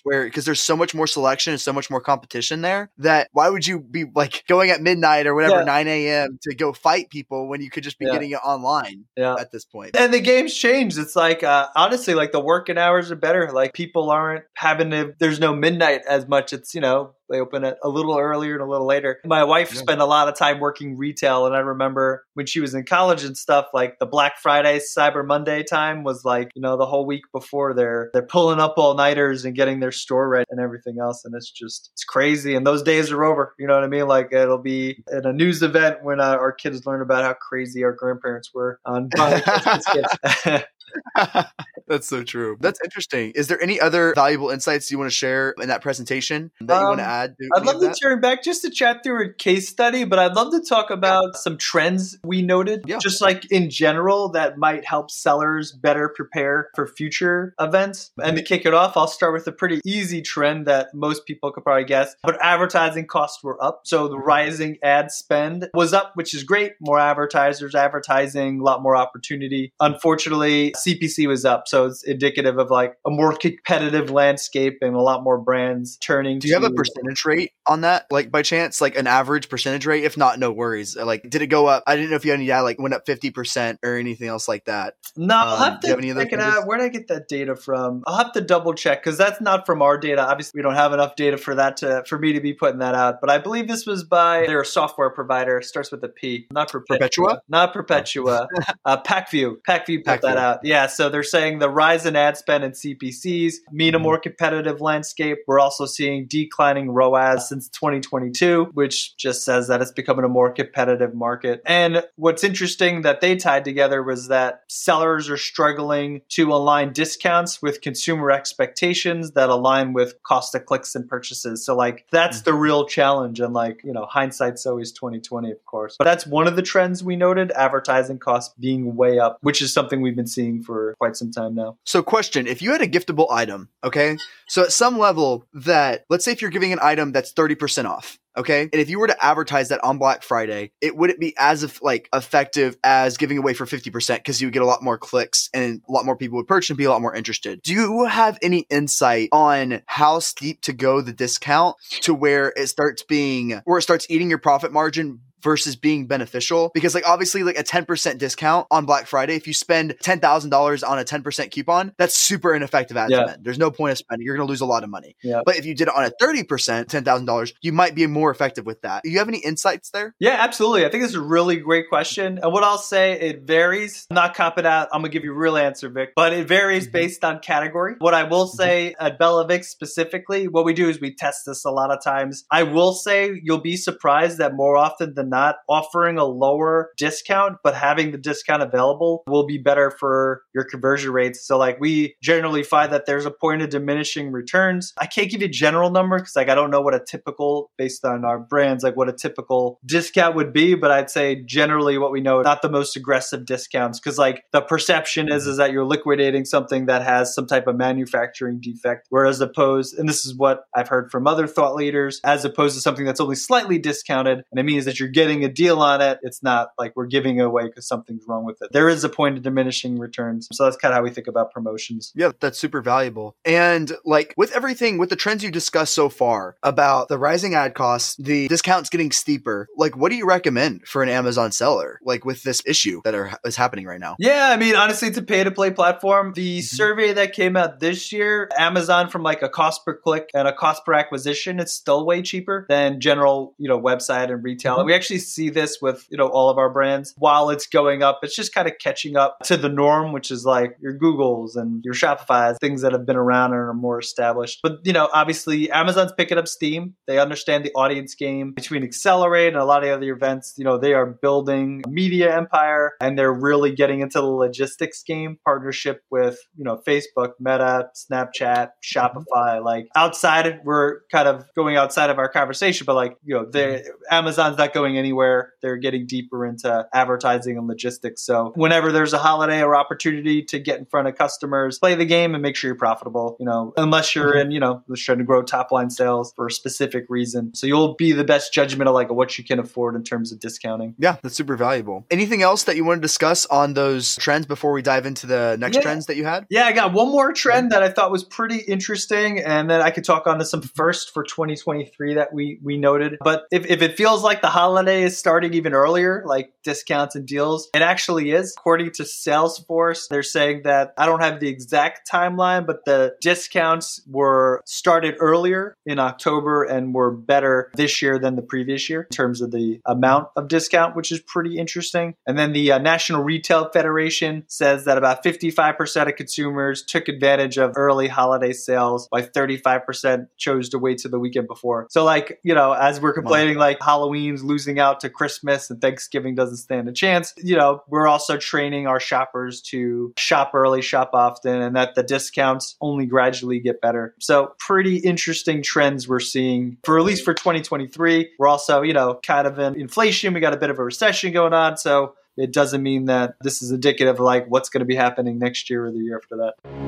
where 0.03 0.25
because 0.25 0.45
there's 0.45 0.63
so 0.63 0.77
much 0.77 0.95
more 0.95 1.07
selection 1.07 1.53
and 1.53 1.61
so 1.61 1.73
much 1.73 1.91
more 1.91 2.01
competition 2.01 2.63
there 2.63 2.91
that 2.99 3.29
why 3.33 3.49
would 3.49 3.67
you 3.67 3.81
be 3.81 4.05
like 4.15 4.45
going 4.49 4.71
at 4.71 4.81
midnight 4.81 5.27
or 5.27 5.35
whatever 5.35 5.59
yeah. 5.59 5.65
9 5.65 5.89
a.m. 5.89 6.39
to 6.43 6.55
go 6.55 6.73
fight 6.73 7.11
people 7.11 7.49
when 7.49 7.61
you 7.61 7.71
could 7.71 7.85
just 7.85 7.99
be 7.99 8.07
getting 8.07 8.31
it 8.31 8.41
online 8.45 9.05
yeah. 9.17 9.35
at 9.39 9.53
this. 9.53 9.67
And 9.95 10.15
the 10.15 10.21
game's 10.21 10.55
changed. 10.55 10.99
It's 10.99 11.17
like 11.17 11.43
uh, 11.43 11.69
honestly 11.75 12.15
like 12.15 12.33
the 12.33 12.41
working 12.41 12.79
hours 12.79 13.11
are 13.11 13.17
better. 13.17 13.51
Like 13.53 13.75
people 13.75 14.11
aren't 14.11 14.45
having 14.55 14.91
to. 14.91 15.15
There's 15.19 15.41
no 15.41 15.55
midnight 15.55 16.03
as 16.09 16.27
much. 16.29 16.53
It's 16.53 16.75
you 16.75 16.81
know 16.81 17.15
they 17.29 17.41
open 17.41 17.65
it 17.65 17.77
a 17.83 17.89
little 17.89 18.19
earlier 18.19 18.55
and 18.55 18.63
a 18.63 18.67
little 18.67 18.87
later. 18.87 19.19
My 19.25 19.45
wife 19.45 19.73
yeah. 19.73 19.81
spent 19.81 20.01
a 20.01 20.05
lot 20.05 20.29
of 20.29 20.37
time 20.37 20.61
working 20.61 20.97
retail, 20.97 21.47
and 21.47 21.55
I 21.55 21.61
remember 21.61 22.25
when 22.35 22.47
she 22.47 22.61
was 22.61 22.75
in 22.75 22.85
college 22.85 23.25
and 23.25 23.37
stuff, 23.37 23.67
like 23.73 23.99
the 23.99 24.07
Black 24.07 24.39
Friday, 24.39 24.79
Cyber 24.79 25.27
Monday 25.27 25.63
time 25.63 26.05
was 26.05 26.25
like 26.25 26.51
you 26.55 26.63
know 26.63 26.77
the 26.77 26.87
whole 26.87 27.07
week 27.07 27.23
before 27.33 27.75
they're 27.75 28.11
they're 28.13 28.23
pulling 28.23 28.61
up 28.61 28.75
all 28.77 28.95
nighters 28.95 29.45
and 29.45 29.55
getting 29.55 29.81
their 29.81 29.93
store 29.93 30.29
ready 30.29 30.47
and 30.51 30.61
everything 30.61 30.99
else, 31.01 31.25
and 31.25 31.35
it's 31.35 31.51
just 31.51 31.91
it's 31.93 32.05
crazy. 32.05 32.55
And 32.55 32.67
those 32.67 32.83
days 32.83 33.11
are 33.11 33.25
over. 33.25 33.55
You 33.59 33.67
know 33.67 33.75
what 33.75 33.85
I 33.85 33.89
mean? 33.89 34.07
Like 34.07 34.33
it'll 34.33 34.59
be 34.59 35.03
in 35.11 35.27
a 35.27 35.33
news 35.33 35.63
event 35.63 36.03
when 36.03 36.21
uh, 36.21 36.37
our 36.37 36.53
kids 36.53 36.87
learn 36.87 37.03
about 37.03 37.25
how 37.25 37.35
crazy 37.35 37.85
our 37.85 37.93
grandparents 37.93 38.53
were 38.55 38.81
on 38.85 39.09
buying 39.17 39.43
That's 41.89 42.09
so 42.09 42.25
true. 42.25 42.57
That's 42.61 42.81
interesting. 42.83 43.33
Is 43.35 43.49
there 43.49 43.63
any 43.63 43.81
other 43.81 44.13
valuable 44.15 44.51
insights 44.51 44.91
you 44.91 44.99
want 44.99 45.11
to 45.11 45.15
share 45.15 45.55
in 45.61 45.69
that 45.69 45.83
presentation 45.83 46.51
that 46.61 46.77
um, 46.77 46.81
you 46.81 46.89
want 46.89 47.01
to 47.01 47.05
add? 47.05 47.37
To 47.39 47.49
I'd 47.57 47.65
love 47.65 47.81
to 47.81 47.95
turn 47.95 48.21
back 48.21 48.43
just 48.43 48.63
to 48.63 48.71
chat 48.71 49.03
through 49.05 49.25
a 49.25 49.33
case 49.33 49.69
study, 49.69 50.05
but 50.05 50.19
I'd 50.19 50.35
love 50.35 50.53
to 50.53 50.61
talk 50.61 50.91
about 50.91 51.37
some 51.37 51.57
trends 51.57 52.19
we 52.25 52.43
noted, 52.43 52.85
yeah. 52.87 52.99
just 52.99 53.21
like 53.21 53.51
in 53.53 53.71
general, 53.71 54.29
that 54.31 54.59
might 54.59 54.85
help 54.85 55.11
sellers 55.11 55.73
better 55.73 56.09
prepare 56.09 56.71
for 56.75 56.87
future 56.87 57.55
events. 57.61 58.11
And 58.23 58.37
to 58.37 58.43
kick 58.43 58.67
it 58.67 58.75
off, 58.75 58.97
I'll 58.97 59.07
start 59.07 59.33
with 59.33 59.47
a 59.47 59.53
pretty 59.53 59.81
easy 59.85 60.23
trend 60.23 60.67
that 60.67 60.93
most 60.93 61.25
people 61.27 61.53
could 61.53 61.63
probably 61.63 61.85
guess, 61.85 62.17
but 62.23 62.37
advertising 62.43 63.07
costs 63.07 63.43
were 63.45 63.63
up. 63.63 63.83
So 63.85 64.09
the 64.09 64.19
rising 64.19 64.79
ad 64.83 65.13
spend 65.13 65.69
was 65.73 65.93
up, 65.93 66.13
which 66.15 66.35
is 66.35 66.43
great. 66.43 66.73
More 66.81 66.99
advertisers 66.99 67.75
advertising, 67.75 68.61
a 68.61 68.63
lot 68.63 68.83
more 68.83 68.97
opportunity. 68.97 69.73
Unfortunately, 69.79 70.75
CPC 70.77 71.27
was 71.27 71.45
up. 71.45 71.69
So 71.69 71.87
it's 71.87 72.03
indicative 72.03 72.59
of 72.59 72.71
like 72.71 72.95
a 73.07 73.11
more 73.11 73.35
competitive 73.35 74.11
landscape 74.11 74.79
and 74.81 74.95
a 74.95 75.01
lot 75.01 75.23
more 75.23 75.39
brands 75.39 75.97
turning. 75.97 76.39
Do 76.39 76.49
you 76.49 76.55
have 76.55 76.65
a 76.65 76.71
percentage 76.71 77.25
rate 77.25 77.53
on 77.67 77.83
that? 77.83 78.07
Like 78.11 78.31
by 78.31 78.43
chance, 78.43 78.81
like 78.81 78.97
an 78.97 79.07
average 79.07 79.49
percentage 79.49 79.87
rate? 79.87 80.05
If 80.05 80.17
not, 80.17 80.39
no 80.39 80.53
worries. 80.53 80.97
Like, 80.97 81.29
did 81.29 81.43
it 81.43 81.49
go 81.49 81.67
up? 81.67 81.83
I 81.87 81.97
didn't 81.97 82.11
know 82.11 82.17
if 82.17 82.25
you 82.25 82.31
had 82.31 82.39
any 82.41 82.47
data, 82.47 82.63
like 82.63 82.79
went 82.79 82.95
up 82.95 83.07
50% 83.07 83.79
or 83.83 83.97
anything 83.97 84.29
else 84.29 84.49
like 84.49 84.65
that. 84.65 84.95
No, 85.17 85.37
um, 85.37 85.49
I'll 85.49 85.57
have 85.57 85.81
to 85.81 85.89
have 85.89 86.01
check 86.01 86.33
it 86.33 86.41
out. 86.41 86.67
Where 86.67 86.79
did 86.79 86.85
I 86.85 86.89
get 86.89 87.09
that 87.09 87.29
data 87.29 87.57
from? 87.57 88.03
I'll 88.07 88.19
have 88.19 88.33
to 88.33 88.41
double 88.41 88.75
check 88.75 89.03
because 89.03 89.19
that's 89.19 89.41
not 89.41 89.67
from 89.67 89.83
our 89.83 89.99
data. 89.99 90.27
Obviously, 90.27 90.59
we 90.59 90.63
don't 90.63 90.75
have 90.75 90.93
enough 90.93 91.17
data 91.17 91.37
for 91.37 91.55
that 91.55 91.77
to, 91.79 92.05
for 92.07 92.19
me 92.19 92.33
to 92.33 92.41
be 92.41 92.53
putting 92.53 92.79
that 92.79 92.95
out. 92.95 93.21
But 93.21 93.31
I 93.31 93.39
believe 93.39 93.69
this 93.69 93.87
was 93.87 94.05
by 94.05 94.47
their 94.47 94.65
software 94.65 95.11
provider. 95.11 95.63
Starts 95.63 95.91
with 95.91 96.03
a 96.05 96.09
P, 96.09 96.47
not 96.51 96.71
Perpetua. 96.71 96.99
Perpetua? 96.99 97.41
Not 97.49 97.73
Perpetua. 97.73 98.49
uh, 98.85 99.03
Pacvue. 99.03 99.57
Pacvue 99.69 100.05
put 100.05 100.23
that 100.23 100.37
out. 100.37 100.61
Yeah. 100.63 100.87
So 100.87 101.09
they're 101.09 101.23
saying 101.23 101.59
the 101.59 101.71
rise 101.71 102.07
in 102.07 102.17
ad 102.17 102.37
spend 102.37 102.65
and 102.65 102.75
CPCs 102.75 103.55
mean 103.71 103.95
a 103.95 103.97
mm-hmm. 103.97 104.05
more 104.05 104.19
competitive 104.19 104.81
landscape. 104.81 105.39
We're 105.47 105.61
also 105.61 105.87
seeing 105.87 106.27
declining 106.27 106.91
ROAS 106.91 107.53
since 107.57 107.69
2022, 107.71 108.71
which 108.75 109.17
just 109.17 109.43
says 109.43 109.69
that 109.69 109.81
it's 109.81 109.91
becoming 109.91 110.25
a 110.25 110.29
more 110.29 110.53
competitive 110.53 111.15
market. 111.15 111.63
And 111.65 112.03
what's 112.17 112.45
interesting 112.45 113.03
that 113.03 113.21
they 113.21 113.37
tied 113.37 113.65
together 113.65 114.03
was 114.03 114.29
that 114.29 114.65
sellers 114.69 115.31
are 115.31 115.39
struggling 115.39 116.21
to 116.31 116.53
align 116.53 116.93
discounts 116.93 117.63
with 117.63 117.81
consumer 117.81 118.31
expectations 118.31 119.33
that 119.33 119.49
align 119.49 119.95
with 119.95 120.23
cost 120.23 120.55
of 120.55 120.67
clicks 120.67 120.95
and 120.95 121.09
purchases. 121.09 121.65
So 121.65 121.75
like 121.75 122.07
that's 122.11 122.43
the 122.43 122.53
real 122.53 122.87
challenge. 122.87 123.41
And 123.41 123.55
like, 123.55 123.81
you 123.83 123.93
know, 123.93 124.05
hindsight's 124.05 124.67
always 124.67 124.93
2020, 124.93 125.51
of 125.51 125.65
course. 125.65 125.97
But 125.99 126.05
that's 126.05 126.27
one 126.27 126.47
of 126.47 126.57
the 126.57 126.63
trends 126.63 127.03
we 127.03 127.17
noted, 127.17 127.53
advertising 127.53 128.19
costs 128.19 128.55
being 128.59 128.97
way 128.97 129.19
up, 129.19 129.39
which 129.41 129.63
is 129.63 129.73
something 129.73 130.03
we've 130.03 130.17
been 130.17 130.27
seeing 130.27 130.63
for 130.63 130.95
quite 130.99 131.17
some 131.17 131.31
time 131.31 131.55
now. 131.55 131.79
So, 131.85 132.03
question 132.03 132.47
if 132.47 132.61
you 132.61 132.73
had 132.73 132.83
a 132.83 132.89
giftable 132.89 133.31
item, 133.31 133.71
okay? 133.83 134.19
So, 134.49 134.63
at 134.63 134.73
some 134.73 134.99
level, 134.99 135.47
that 135.55 136.05
let's 136.11 136.25
say 136.25 136.33
if 136.33 136.43
you're 136.43 136.51
giving 136.51 136.73
an 136.73 136.79
item 136.83 137.13
that's 137.13 137.33
30% 137.33 137.46
off, 137.87 138.19
okay? 138.37 138.63
And 138.63 138.75
if 138.75 138.91
you 138.91 138.99
were 138.99 139.07
to 139.07 139.25
advertise 139.25 139.69
that 139.69 139.83
on 139.85 139.99
black 139.99 140.23
friday 140.23 140.73
it 140.81 140.97
wouldn't 140.97 141.21
be 141.21 141.35
as 141.39 141.63
if, 141.63 141.83
like 141.83 142.09
effective 142.13 142.77
as 142.83 143.17
giving 143.17 143.39
away 143.39 143.55
for 143.55 143.67
50% 143.67 144.17
because 144.17 144.41
you 144.41 144.49
would 144.49 144.53
get 144.53 144.63
a 144.63 144.67
lot 144.67 144.83
more 144.83 144.99
clicks 144.99 145.49
and 145.55 145.83
a 145.89 145.93
lot 145.93 146.05
more 146.05 146.17
people 146.17 146.37
would 146.37 146.47
purchase 146.47 146.71
and 146.71 146.77
be 146.77 146.85
a 146.85 146.91
lot 146.91 147.01
more 147.01 147.15
interested. 147.15 147.63
Do 147.63 147.73
you 147.73 148.05
have 148.05 148.39
any 148.43 148.67
insight 148.71 149.29
on 149.33 149.83
how 149.87 150.19
steep 150.19 150.63
to 150.63 150.73
go 150.73 151.01
the 151.01 151.13
discount 151.13 151.77
to 152.03 152.15
where 152.15 152.53
it 152.57 152.69
starts 152.69 153.03
being 153.03 153.61
where 153.65 153.79
it 153.79 153.83
starts 153.83 154.07
eating 154.09 154.29
your 154.29 154.39
profit 154.39 154.73
margin 154.73 155.21
versus 155.43 155.77
being 155.77 156.07
beneficial 156.07 156.71
because 156.75 156.95
like 156.95 157.07
obviously 157.07 157.43
like 157.43 157.59
a 157.59 157.63
10% 157.63 158.19
discount 158.19 158.67
on 158.71 158.87
Black 158.87 159.07
Friday 159.07 159.37
if 159.37 159.47
you 159.47 159.55
spend 159.55 159.95
$10,000 160.03 160.89
on 160.89 160.99
a 160.99 161.05
10% 161.05 161.51
coupon 161.51 161.93
that's 161.99 162.17
super 162.17 162.55
ineffective 162.55 162.97
ad 162.97 163.11
yeah. 163.11 163.27
spend. 163.27 163.45
There's 163.45 163.59
no 163.59 163.71
point 163.71 163.93
of 163.93 163.99
spending. 163.99 164.25
You're 164.25 164.37
going 164.37 164.47
to 164.47 164.51
lose 164.51 164.61
a 164.61 164.67
lot 164.67 164.83
of 164.85 164.91
money. 164.91 165.17
Yeah. 165.23 165.43
But 165.45 165.57
if 165.57 165.67
you 165.67 165.75
did 165.75 165.89
it 165.89 165.95
on 165.95 166.05
a 166.05 166.11
30% 166.23 166.47
$10,000 166.47 167.53
you 167.61 167.73
might 167.73 167.95
be 167.95 168.07
more 168.07 168.31
effective 168.31 168.67
with 168.67 168.83
that. 168.83 169.03
Do 169.03 169.11
you 169.11 169.19
have 169.19 169.29
any 169.29 169.39
insights 169.39 169.91
there? 169.91 170.15
Yeah, 170.19 170.37
absolutely. 170.39 170.85
I 170.85 170.91
think 170.91 171.05
it's 171.05 171.15
a 171.15 171.21
really 171.21 171.57
great 171.57 171.89
question. 171.89 172.39
And 172.43 172.53
what 172.53 172.65
I'll 172.65 172.79
say 172.79 173.13
it 173.21 173.43
varies. 173.43 174.07
I'm 174.11 174.15
not 174.15 174.35
copping 174.35 174.67
out. 174.67 174.89
I'm 174.93 175.01
going 175.01 175.11
to 175.11 175.17
give 175.17 175.25
you 175.25 175.33
a 175.33 175.37
real 175.37 175.57
answer, 175.57 175.89
Vic, 175.89 176.11
but 176.15 176.33
it 176.33 176.49
varies 176.49 176.85
mm-hmm. 176.85 176.93
based 176.93 177.25
on 177.25 177.41
category. 177.41 177.95
What 177.99 178.15
I 178.15 178.25
will 178.25 178.47
mm-hmm. 178.47 178.57
say 178.57 178.95
mm-hmm. 178.99 179.07
at 179.07 179.19
Bellavix 179.19 179.65
specifically, 179.65 180.49
what 180.49 180.65
we 180.65 180.75
do 180.75 180.89
is 180.89 181.01
we 181.01 181.15
test 181.15 181.43
this 181.47 181.65
a 181.65 181.71
lot 181.71 181.91
of 181.91 182.03
times. 182.03 182.45
I 182.51 182.63
will 182.63 182.93
say 182.93 183.41
you'll 183.43 183.59
be 183.59 183.77
surprised 183.77 184.39
that 184.39 184.55
more 184.55 184.77
often 184.77 185.15
than 185.15 185.26
not 185.29 185.57
offering 185.69 186.19
a 186.19 186.25
lower 186.25 186.91
discount, 186.97 187.59
but 187.63 187.75
having 187.75 188.13
the 188.13 188.19
discount 188.19 188.63
available 188.63 189.23
will 189.27 189.47
be 189.47 189.59
better 189.59 189.91
for 189.91 190.43
your 190.55 190.65
conversion 190.65 191.13
rates. 191.13 191.47
So 191.47 191.59
like 191.59 191.81
we 191.81 192.17
generally 192.23 192.63
find 192.63 192.93
that 192.93 193.07
there's 193.07 193.27
a 193.27 193.31
point 193.31 193.63
of 193.63 193.71
diminishing 193.71 194.33
returns. 194.33 194.93
I 194.99 195.07
can't 195.07 195.31
give 195.31 195.41
you 195.41 195.47
a 195.47 195.51
general 195.51 195.91
number 195.91 196.19
because 196.19 196.37
like 196.37 196.49
I 196.49 196.55
don't 196.55 196.71
know 196.71 196.81
what 196.81 196.95
a 196.95 197.01
typical 197.01 197.71
based 197.77 198.05
on 198.05 198.25
our 198.25 198.39
brands, 198.39 198.83
like 198.85 198.97
what 198.97 199.09
a 199.09 199.13
typical 199.13 199.79
discount 199.85 200.37
would 200.37 200.53
be, 200.53 200.75
but 200.75 200.91
I'd 200.91 201.11
say 201.11 201.43
generally 201.45 201.99
what 201.99 202.13
we 202.13 202.21
know, 202.21 202.43
not 202.43 202.63
the 202.63 202.71
most 202.71 202.97
aggressive 202.97 203.45
discounts 203.45 203.99
because 204.01 204.19
like 204.19 204.45
the 204.53 204.61
perception 204.61 205.31
is 205.31 205.47
is 205.47 205.57
that 205.57 205.73
you're 205.73 205.85
liquidating 205.85 206.45
something 206.45 206.87
that 206.87 207.03
has 207.03 207.35
some 207.35 207.47
type 207.47 207.67
of 207.67 207.77
manufacturing 207.77 208.61
defect, 208.61 209.07
whereas 209.11 209.41
opposed, 209.41 209.99
and 209.99 210.09
this 210.09 210.25
is 210.25 210.35
what 210.37 210.65
I've 210.75 210.89
heard 210.89 211.11
from 211.11 211.27
other 211.27 211.47
thought 211.47 211.75
leaders, 211.75 212.21
as 212.25 212.45
opposed 212.45 212.75
to 212.75 212.81
something 212.81 213.05
that's 213.05 213.21
only 213.21 213.37
slightly 213.37 213.79
discounted, 213.79 214.43
and 214.51 214.61
it 214.61 214.65
means 214.65 214.85
that 214.85 214.99
you're 214.99 215.09
getting 215.17 215.45
a 215.45 215.49
deal 215.49 215.81
on 215.81 216.03
it, 216.03 216.19
it's 216.23 216.43
not 216.43 216.69
like 216.79 216.93
we're 216.95 217.07
giving 217.07 217.41
away 217.41 217.65
because 217.65 217.89
something's 217.89 218.23
wrong 218.29 218.45
with 218.45 218.61
it. 218.61 218.71
There 218.71 218.91
is 218.91 219.03
a 219.03 219.09
point 219.09 219.39
of 219.39 219.43
diminishing 219.43 219.99
returns. 219.99 220.47
So 220.53 220.65
that's 220.65 220.77
kind 220.77 220.93
of 220.93 220.99
how 220.99 221.03
we 221.03 221.09
think 221.09 221.27
about 221.27 221.53
promotions. 221.53 222.13
Yeah, 222.15 222.33
that's 222.39 222.59
super 222.59 222.83
valuable. 222.83 223.35
And 223.43 223.91
like 224.05 224.35
with 224.37 224.55
everything, 224.55 224.99
with 224.99 225.09
the 225.09 225.17
trends 225.17 225.43
you 225.43 225.51
discussed 225.51 225.95
so 225.95 226.11
far 226.11 226.57
about 226.63 227.09
the 227.09 227.17
rising 227.17 227.55
ad 227.55 227.75
costs, 227.75 228.15
the 228.17 228.47
discounts 228.49 228.91
getting 228.91 229.11
steeper, 229.11 229.69
like 229.75 229.97
what 229.97 230.11
do 230.11 230.17
you 230.17 230.27
recommend 230.27 230.87
for 230.87 231.03
an 231.03 231.09
Amazon 231.09 231.51
seller, 231.51 231.99
like 232.05 232.27
with 232.27 232.43
this 232.43 232.61
issue 232.67 233.01
that 233.05 233.15
are, 233.15 233.33
is 233.47 233.57
happening 233.57 233.87
right 233.87 234.01
now? 234.01 234.17
Yeah, 234.19 234.51
I 234.51 234.59
mean, 234.59 234.77
honestly, 234.77 235.09
it's 235.09 235.17
a 235.17 235.23
pay 235.23 235.43
to 235.45 235.51
play 235.51 235.71
platform. 235.71 236.35
The 236.35 236.59
mm-hmm. 236.59 236.77
survey 236.77 237.15
that 237.15 237.33
came 237.33 237.57
out 237.57 237.81
this 237.81 238.13
year, 238.13 238.51
Amazon 238.59 239.09
from 239.09 239.23
like 239.23 239.41
a 239.41 239.49
cost 239.49 239.83
per 239.87 239.97
click 239.97 240.29
and 240.35 240.47
a 240.47 240.53
cost 240.53 240.85
per 240.85 240.93
acquisition, 240.93 241.59
it's 241.59 241.73
still 241.73 242.05
way 242.05 242.21
cheaper 242.21 242.67
than 242.69 243.01
general, 243.01 243.55
you 243.57 243.71
know, 243.71 243.81
website 243.81 244.31
and 244.31 244.45
retail. 244.45 244.77
Mm-hmm. 244.77 244.87
We 244.87 244.93
actually 245.07 245.19
see 245.19 245.51
this 245.51 245.79
with, 245.81 246.05
you 246.11 246.17
know, 246.19 246.27
all 246.27 246.51
of 246.51 246.59
our 246.59 246.69
brands. 246.69 247.15
While 247.17 247.51
it's 247.51 247.69
going 247.69 248.03
up, 248.03 248.19
it's 248.23 248.35
just 248.35 248.53
kind 248.53 248.67
of 248.67 248.75
catching 248.81 249.17
up 249.17 249.39
to 249.45 249.57
the 249.57 249.69
norm, 249.69 250.13
which 250.13 250.33
is 250.33 250.45
like 250.45 250.77
your 250.81 250.99
Googles 250.99 251.55
and 251.55 251.85
your 251.85 251.95
Shopify's, 251.95 252.59
things 252.61 252.83
that 252.83 252.91
have 252.91 253.07
been 253.07 253.17
around 253.17 253.53
and 253.53 253.61
are 253.61 253.73
more 253.73 254.01
established. 254.01 254.61
But, 254.65 254.79
you 254.83 254.93
know, 254.93 255.09
obviously 255.13 255.71
Amazon's 255.71 256.13
picking 256.13 256.39
up 256.39 256.49
steam. 256.49 256.95
They 257.07 257.21
understand 257.21 257.65
the 257.65 257.73
audience 257.75 258.17
game 258.17 258.53
between 258.53 258.83
Accelerate 258.83 259.53
and 259.53 259.63
a 259.63 259.65
lot 259.65 259.85
of 259.85 259.91
other 259.91 260.13
events. 260.13 260.55
You 260.57 260.65
know, 260.65 260.77
they 260.77 260.93
are 260.93 261.07
building 261.07 261.83
a 261.87 261.89
media 261.89 262.37
empire 262.37 262.95
and 263.01 263.17
they're 263.17 263.33
really 263.33 263.73
getting 263.73 264.01
into 264.01 264.21
the 264.21 264.27
logistics 264.27 265.05
game 265.05 265.39
partnership 265.45 266.03
with, 266.11 266.37
you 266.57 266.65
know, 266.65 266.81
Facebook, 266.87 267.35
Meta, 267.39 267.91
Snapchat, 267.95 268.71
Shopify. 268.85 269.25
Mm-hmm. 269.37 269.65
Like 269.65 269.89
outside, 269.95 270.61
we're 270.65 271.03
kind 271.13 271.29
of 271.29 271.45
going 271.55 271.77
outside 271.77 272.11
of 272.11 272.19
our 272.19 272.29
conversation, 272.29 272.87
but 272.87 272.95
like, 272.97 273.17
you 273.25 273.35
know, 273.37 273.45
mm-hmm. 273.45 273.87
Amazon's 274.11 274.59
not 274.59 274.75
going 274.75 274.96
anywhere. 274.99 275.53
They're 275.63 275.77
getting 275.77 276.07
deeper 276.07 276.45
into 276.47 276.87
advertising 276.93 277.59
and 277.59 277.67
logistics. 277.67 278.23
So 278.23 278.53
whenever 278.55 278.93
there's 278.93 279.13
a 279.13 279.19
holiday 279.19 279.63
or 279.63 279.77
opportunity 279.77 280.43
to 280.45 280.59
get 280.59 280.79
in 280.79 280.87
front 280.87 281.09
of 281.09 281.17
customers, 281.17 281.79
play 281.79 281.95
the 281.95 282.05
game 282.05 282.35
and 282.35 282.43
make 282.43 282.57
sure 282.57 282.69
you're 282.69 282.77
profitable, 282.77 283.37
you 283.41 283.47
know, 283.47 283.73
unless 283.77 284.15
you're 284.15 284.33
mm-hmm. 284.33 284.47
in, 284.47 284.51
you 284.51 284.61
know, 284.61 284.83
trying 284.97 285.19
to 285.19 285.25
grow 285.25 285.43
top 285.43 285.73
line 285.73 285.91
sales 285.91 286.33
for 286.37 286.47
a 286.47 286.51
specific 286.51 287.07
reason. 287.09 287.55
So 287.55 287.67
you'll 287.67 287.95
be 287.95 288.13
the 288.13 288.25
best 288.25 288.53
judgment 288.53 288.89
of 288.89 288.95
like 288.95 289.11
what 289.11 289.39
you 289.39 289.45
can 289.45 289.59
afford 289.59 289.95
in 289.95 290.05
terms 290.05 290.33
of 290.33 290.41
discounting. 290.41 290.95
Yeah, 290.99 291.17
that's 291.23 291.35
super 291.35 291.57
valuable. 291.57 292.07
Anything 292.11 292.43
else 292.43 292.65
that 292.65 292.77
you 292.77 292.85
want 292.85 292.99
to 292.99 293.03
discuss 293.03 293.47
on 293.47 293.75
those 293.75 294.17
trends 294.17 294.47
before 294.47 294.73
we 294.73 294.83
dive 294.83 295.07
into 295.07 295.27
the 295.27 295.57
next 295.59 295.77
yeah. 295.77 295.83
trends 295.83 296.07
that 296.07 296.17
you 296.17 296.25
had? 296.25 296.47
Yeah, 296.51 296.65
I 296.65 296.73
got 296.73 296.93
one 296.93 297.11
more 297.11 297.33
trend 297.33 297.73
that 297.73 297.83
I 297.83 297.89
thought 297.91 298.11
was 298.11 298.25
pretty 298.25 298.59
interesting, 298.59 299.39
and 299.39 299.69
then 299.71 299.81
I 299.81 299.91
could 299.91 300.05
talk 300.05 300.27
on 300.27 300.39
to 300.39 300.45
some 300.45 300.63
first 300.63 301.13
for 301.13 301.23
2023 301.23 302.15
that 302.15 302.33
we 302.33 302.59
we 302.63 302.77
noted. 302.77 303.19
But 303.21 303.45
if, 303.51 303.67
if 303.67 303.83
it 303.83 303.97
feels 303.97 304.23
like 304.23 304.43
the 304.43 304.49
holiday 304.49 304.86
is 304.89 305.19
starting 305.19 305.55
even 305.55 305.75
earlier, 305.75 306.23
like 306.27 306.53
discounts 306.63 307.15
and 307.15 307.27
deals, 307.27 307.69
it 307.75 307.83
actually 307.83 308.33
is. 308.33 308.55
According 308.57 308.93
to 308.93 309.05
Salesforce, 309.05 310.09
they're 310.09 310.23
saying 310.23 310.63
that 310.65 310.95
I 310.99 311.07
don't 311.07 311.23
have 311.23 311.41
the 311.41 311.49
exact 311.49 312.11
timeline, 312.11 312.67
but 312.67 312.85
the 312.85 313.15
discounts 313.21 314.03
were 314.07 314.63
started 314.67 315.17
earlier 315.21 315.77
in 315.87 315.99
October 315.99 316.65
and 316.65 316.95
were 316.95 317.11
better 317.11 317.71
this 317.75 318.03
year 318.03 318.19
than 318.19 318.37
the 318.37 318.43
previous 318.43 318.89
year 318.91 319.03
in 319.03 319.15
terms 319.15 319.41
of 319.41 319.51
the 319.51 319.81
amount 319.87 320.29
of 320.37 320.49
discount, 320.49 320.97
which 320.97 321.13
is 321.13 321.21
pretty 321.21 321.59
interesting. 321.59 322.15
And 322.27 322.39
then 322.39 322.53
the 322.53 322.73
uh, 322.73 322.79
National 322.79 323.23
Retail 323.23 323.71
Federation 323.71 324.45
says 324.49 324.85
that 324.85 324.99
about 324.99 325.25
55% 325.25 326.09
of 326.09 326.17
consumers 326.17 326.83
took 326.83 327.09
advantage 327.09 327.59
of 327.59 327.73
early 327.77 328.09
holiday 328.09 328.53
sales, 328.53 329.09
by 329.09 329.23
35% 329.23 330.29
chose 330.37 330.69
to 330.71 330.79
wait 330.79 330.99
to 330.99 331.09
the 331.09 331.19
weekend 331.19 331.47
before. 331.47 331.87
So, 331.91 332.05
like, 332.05 332.41
you 332.43 332.55
know, 332.55 332.73
as 332.73 333.01
we're 333.01 333.13
complaining, 333.13 333.57
like 333.57 333.81
Halloween's 333.81 334.43
losing 334.43 334.76
out 334.79 335.01
to 335.01 335.11
Christmas 335.11 335.71
and 335.71 335.81
Thanksgiving 335.81 336.35
doesn't 336.35 336.59
stand 336.59 336.89
a 336.89 336.93
chance, 336.93 337.35
you 337.37 337.57
know, 337.57 337.83
we're 337.89 338.07
also 338.07 338.37
training 338.37 338.87
our 338.87 339.01
shoppers 339.01 339.61
to 339.63 340.13
shop 340.17 340.53
early, 340.55 340.83
shop 340.83 341.11
often, 341.13 341.61
and 341.61 341.77
that 341.77 341.95
the 341.95 342.03
discounts 342.03 342.77
only 342.81 343.07
gradually 343.07 343.61
get 343.61 343.81
better. 343.81 344.15
So, 344.21 344.55
pretty 344.59 344.99
interesting 344.99 345.63
trends 345.63 346.09
we're 346.09 346.21
seeing 346.21 346.79
for 346.85 346.99
at 346.99 347.05
least 347.05 347.25
for 347.25 347.35
2023. 347.35 348.31
We're 348.39 348.49
also, 348.49 348.83
you 348.83 348.93
know, 348.93 349.21
kind 349.27 349.47
of 349.47 349.59
in 349.59 349.81
inflation. 349.81 350.35
We 350.35 350.41
got 350.41 350.55
a 350.55 350.59
bit 350.59 350.71
of 350.71 350.79
a 350.79 350.85
recession 350.85 351.33
going 351.33 351.53
on. 351.53 351.77
So, 351.77 352.15
it 352.37 352.53
doesn't 352.53 352.83
mean 352.83 353.07
that 353.07 353.35
this 353.43 353.63
is 353.63 353.71
indicative 353.71 354.17
of 354.17 354.21
like 354.21 354.47
what's 354.49 354.69
going 354.69 354.81
to 354.81 354.87
be 354.87 354.97
happening 354.97 355.39
next 355.39 355.71
year 355.71 355.87
or 355.87 355.91
the 355.91 355.99
year 355.99 356.21
after 356.23 356.37
that. 356.37 356.86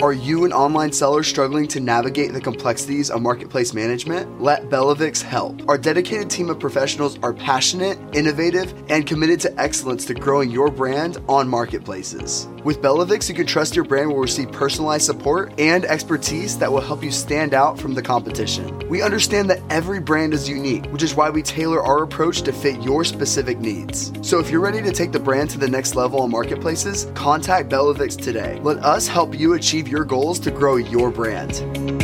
Are 0.00 0.12
you 0.12 0.44
an 0.44 0.52
online 0.52 0.92
seller 0.92 1.24
struggling 1.24 1.66
to 1.68 1.80
navigate 1.80 2.32
the 2.32 2.40
complexities 2.40 3.10
of 3.10 3.20
marketplace 3.20 3.74
management? 3.74 4.40
Let 4.40 4.68
Bellavix 4.70 5.20
help. 5.20 5.60
Our 5.68 5.76
dedicated 5.76 6.30
team 6.30 6.50
of 6.50 6.60
professionals 6.60 7.18
are 7.20 7.32
passionate, 7.32 7.98
innovative, 8.14 8.72
and 8.88 9.08
committed 9.08 9.40
to 9.40 9.60
excellence 9.60 10.04
to 10.04 10.14
growing 10.14 10.52
your 10.52 10.70
brand 10.70 11.18
on 11.28 11.48
marketplaces. 11.48 12.46
With 12.62 12.80
Bellavix, 12.80 13.28
you 13.28 13.34
can 13.34 13.46
trust 13.46 13.74
your 13.74 13.84
brand 13.84 14.10
will 14.10 14.20
receive 14.20 14.52
personalized 14.52 15.06
support 15.06 15.52
and 15.58 15.84
expertise 15.84 16.58
that 16.58 16.70
will 16.70 16.80
help 16.80 17.02
you 17.02 17.10
stand 17.10 17.52
out 17.52 17.78
from 17.78 17.94
the 17.94 18.02
competition. 18.02 18.88
We 18.88 19.02
understand 19.02 19.50
that 19.50 19.62
every 19.70 19.98
brand 19.98 20.32
is 20.32 20.48
unique, 20.48 20.86
which 20.86 21.02
is 21.02 21.14
why 21.14 21.30
we 21.30 21.42
tailor 21.42 21.82
our 21.82 22.04
approach 22.04 22.42
to 22.42 22.52
fit 22.52 22.80
your 22.82 23.04
specific 23.04 23.58
needs. 23.58 24.12
So 24.22 24.38
if 24.38 24.50
you're 24.50 24.60
ready 24.60 24.82
to 24.82 24.92
take 24.92 25.10
the 25.10 25.18
brand 25.18 25.50
to 25.50 25.58
the 25.58 25.68
next 25.68 25.96
level 25.96 26.20
on 26.20 26.30
marketplaces, 26.30 27.06
contact 27.14 27.68
Bellavix 27.68 28.16
today. 28.16 28.60
Let 28.62 28.78
us 28.78 29.08
help 29.08 29.36
you 29.36 29.54
achieve 29.54 29.87
your 29.88 30.04
goals 30.04 30.38
to 30.40 30.50
grow 30.50 30.76
your 30.76 31.10
brand. 31.10 31.97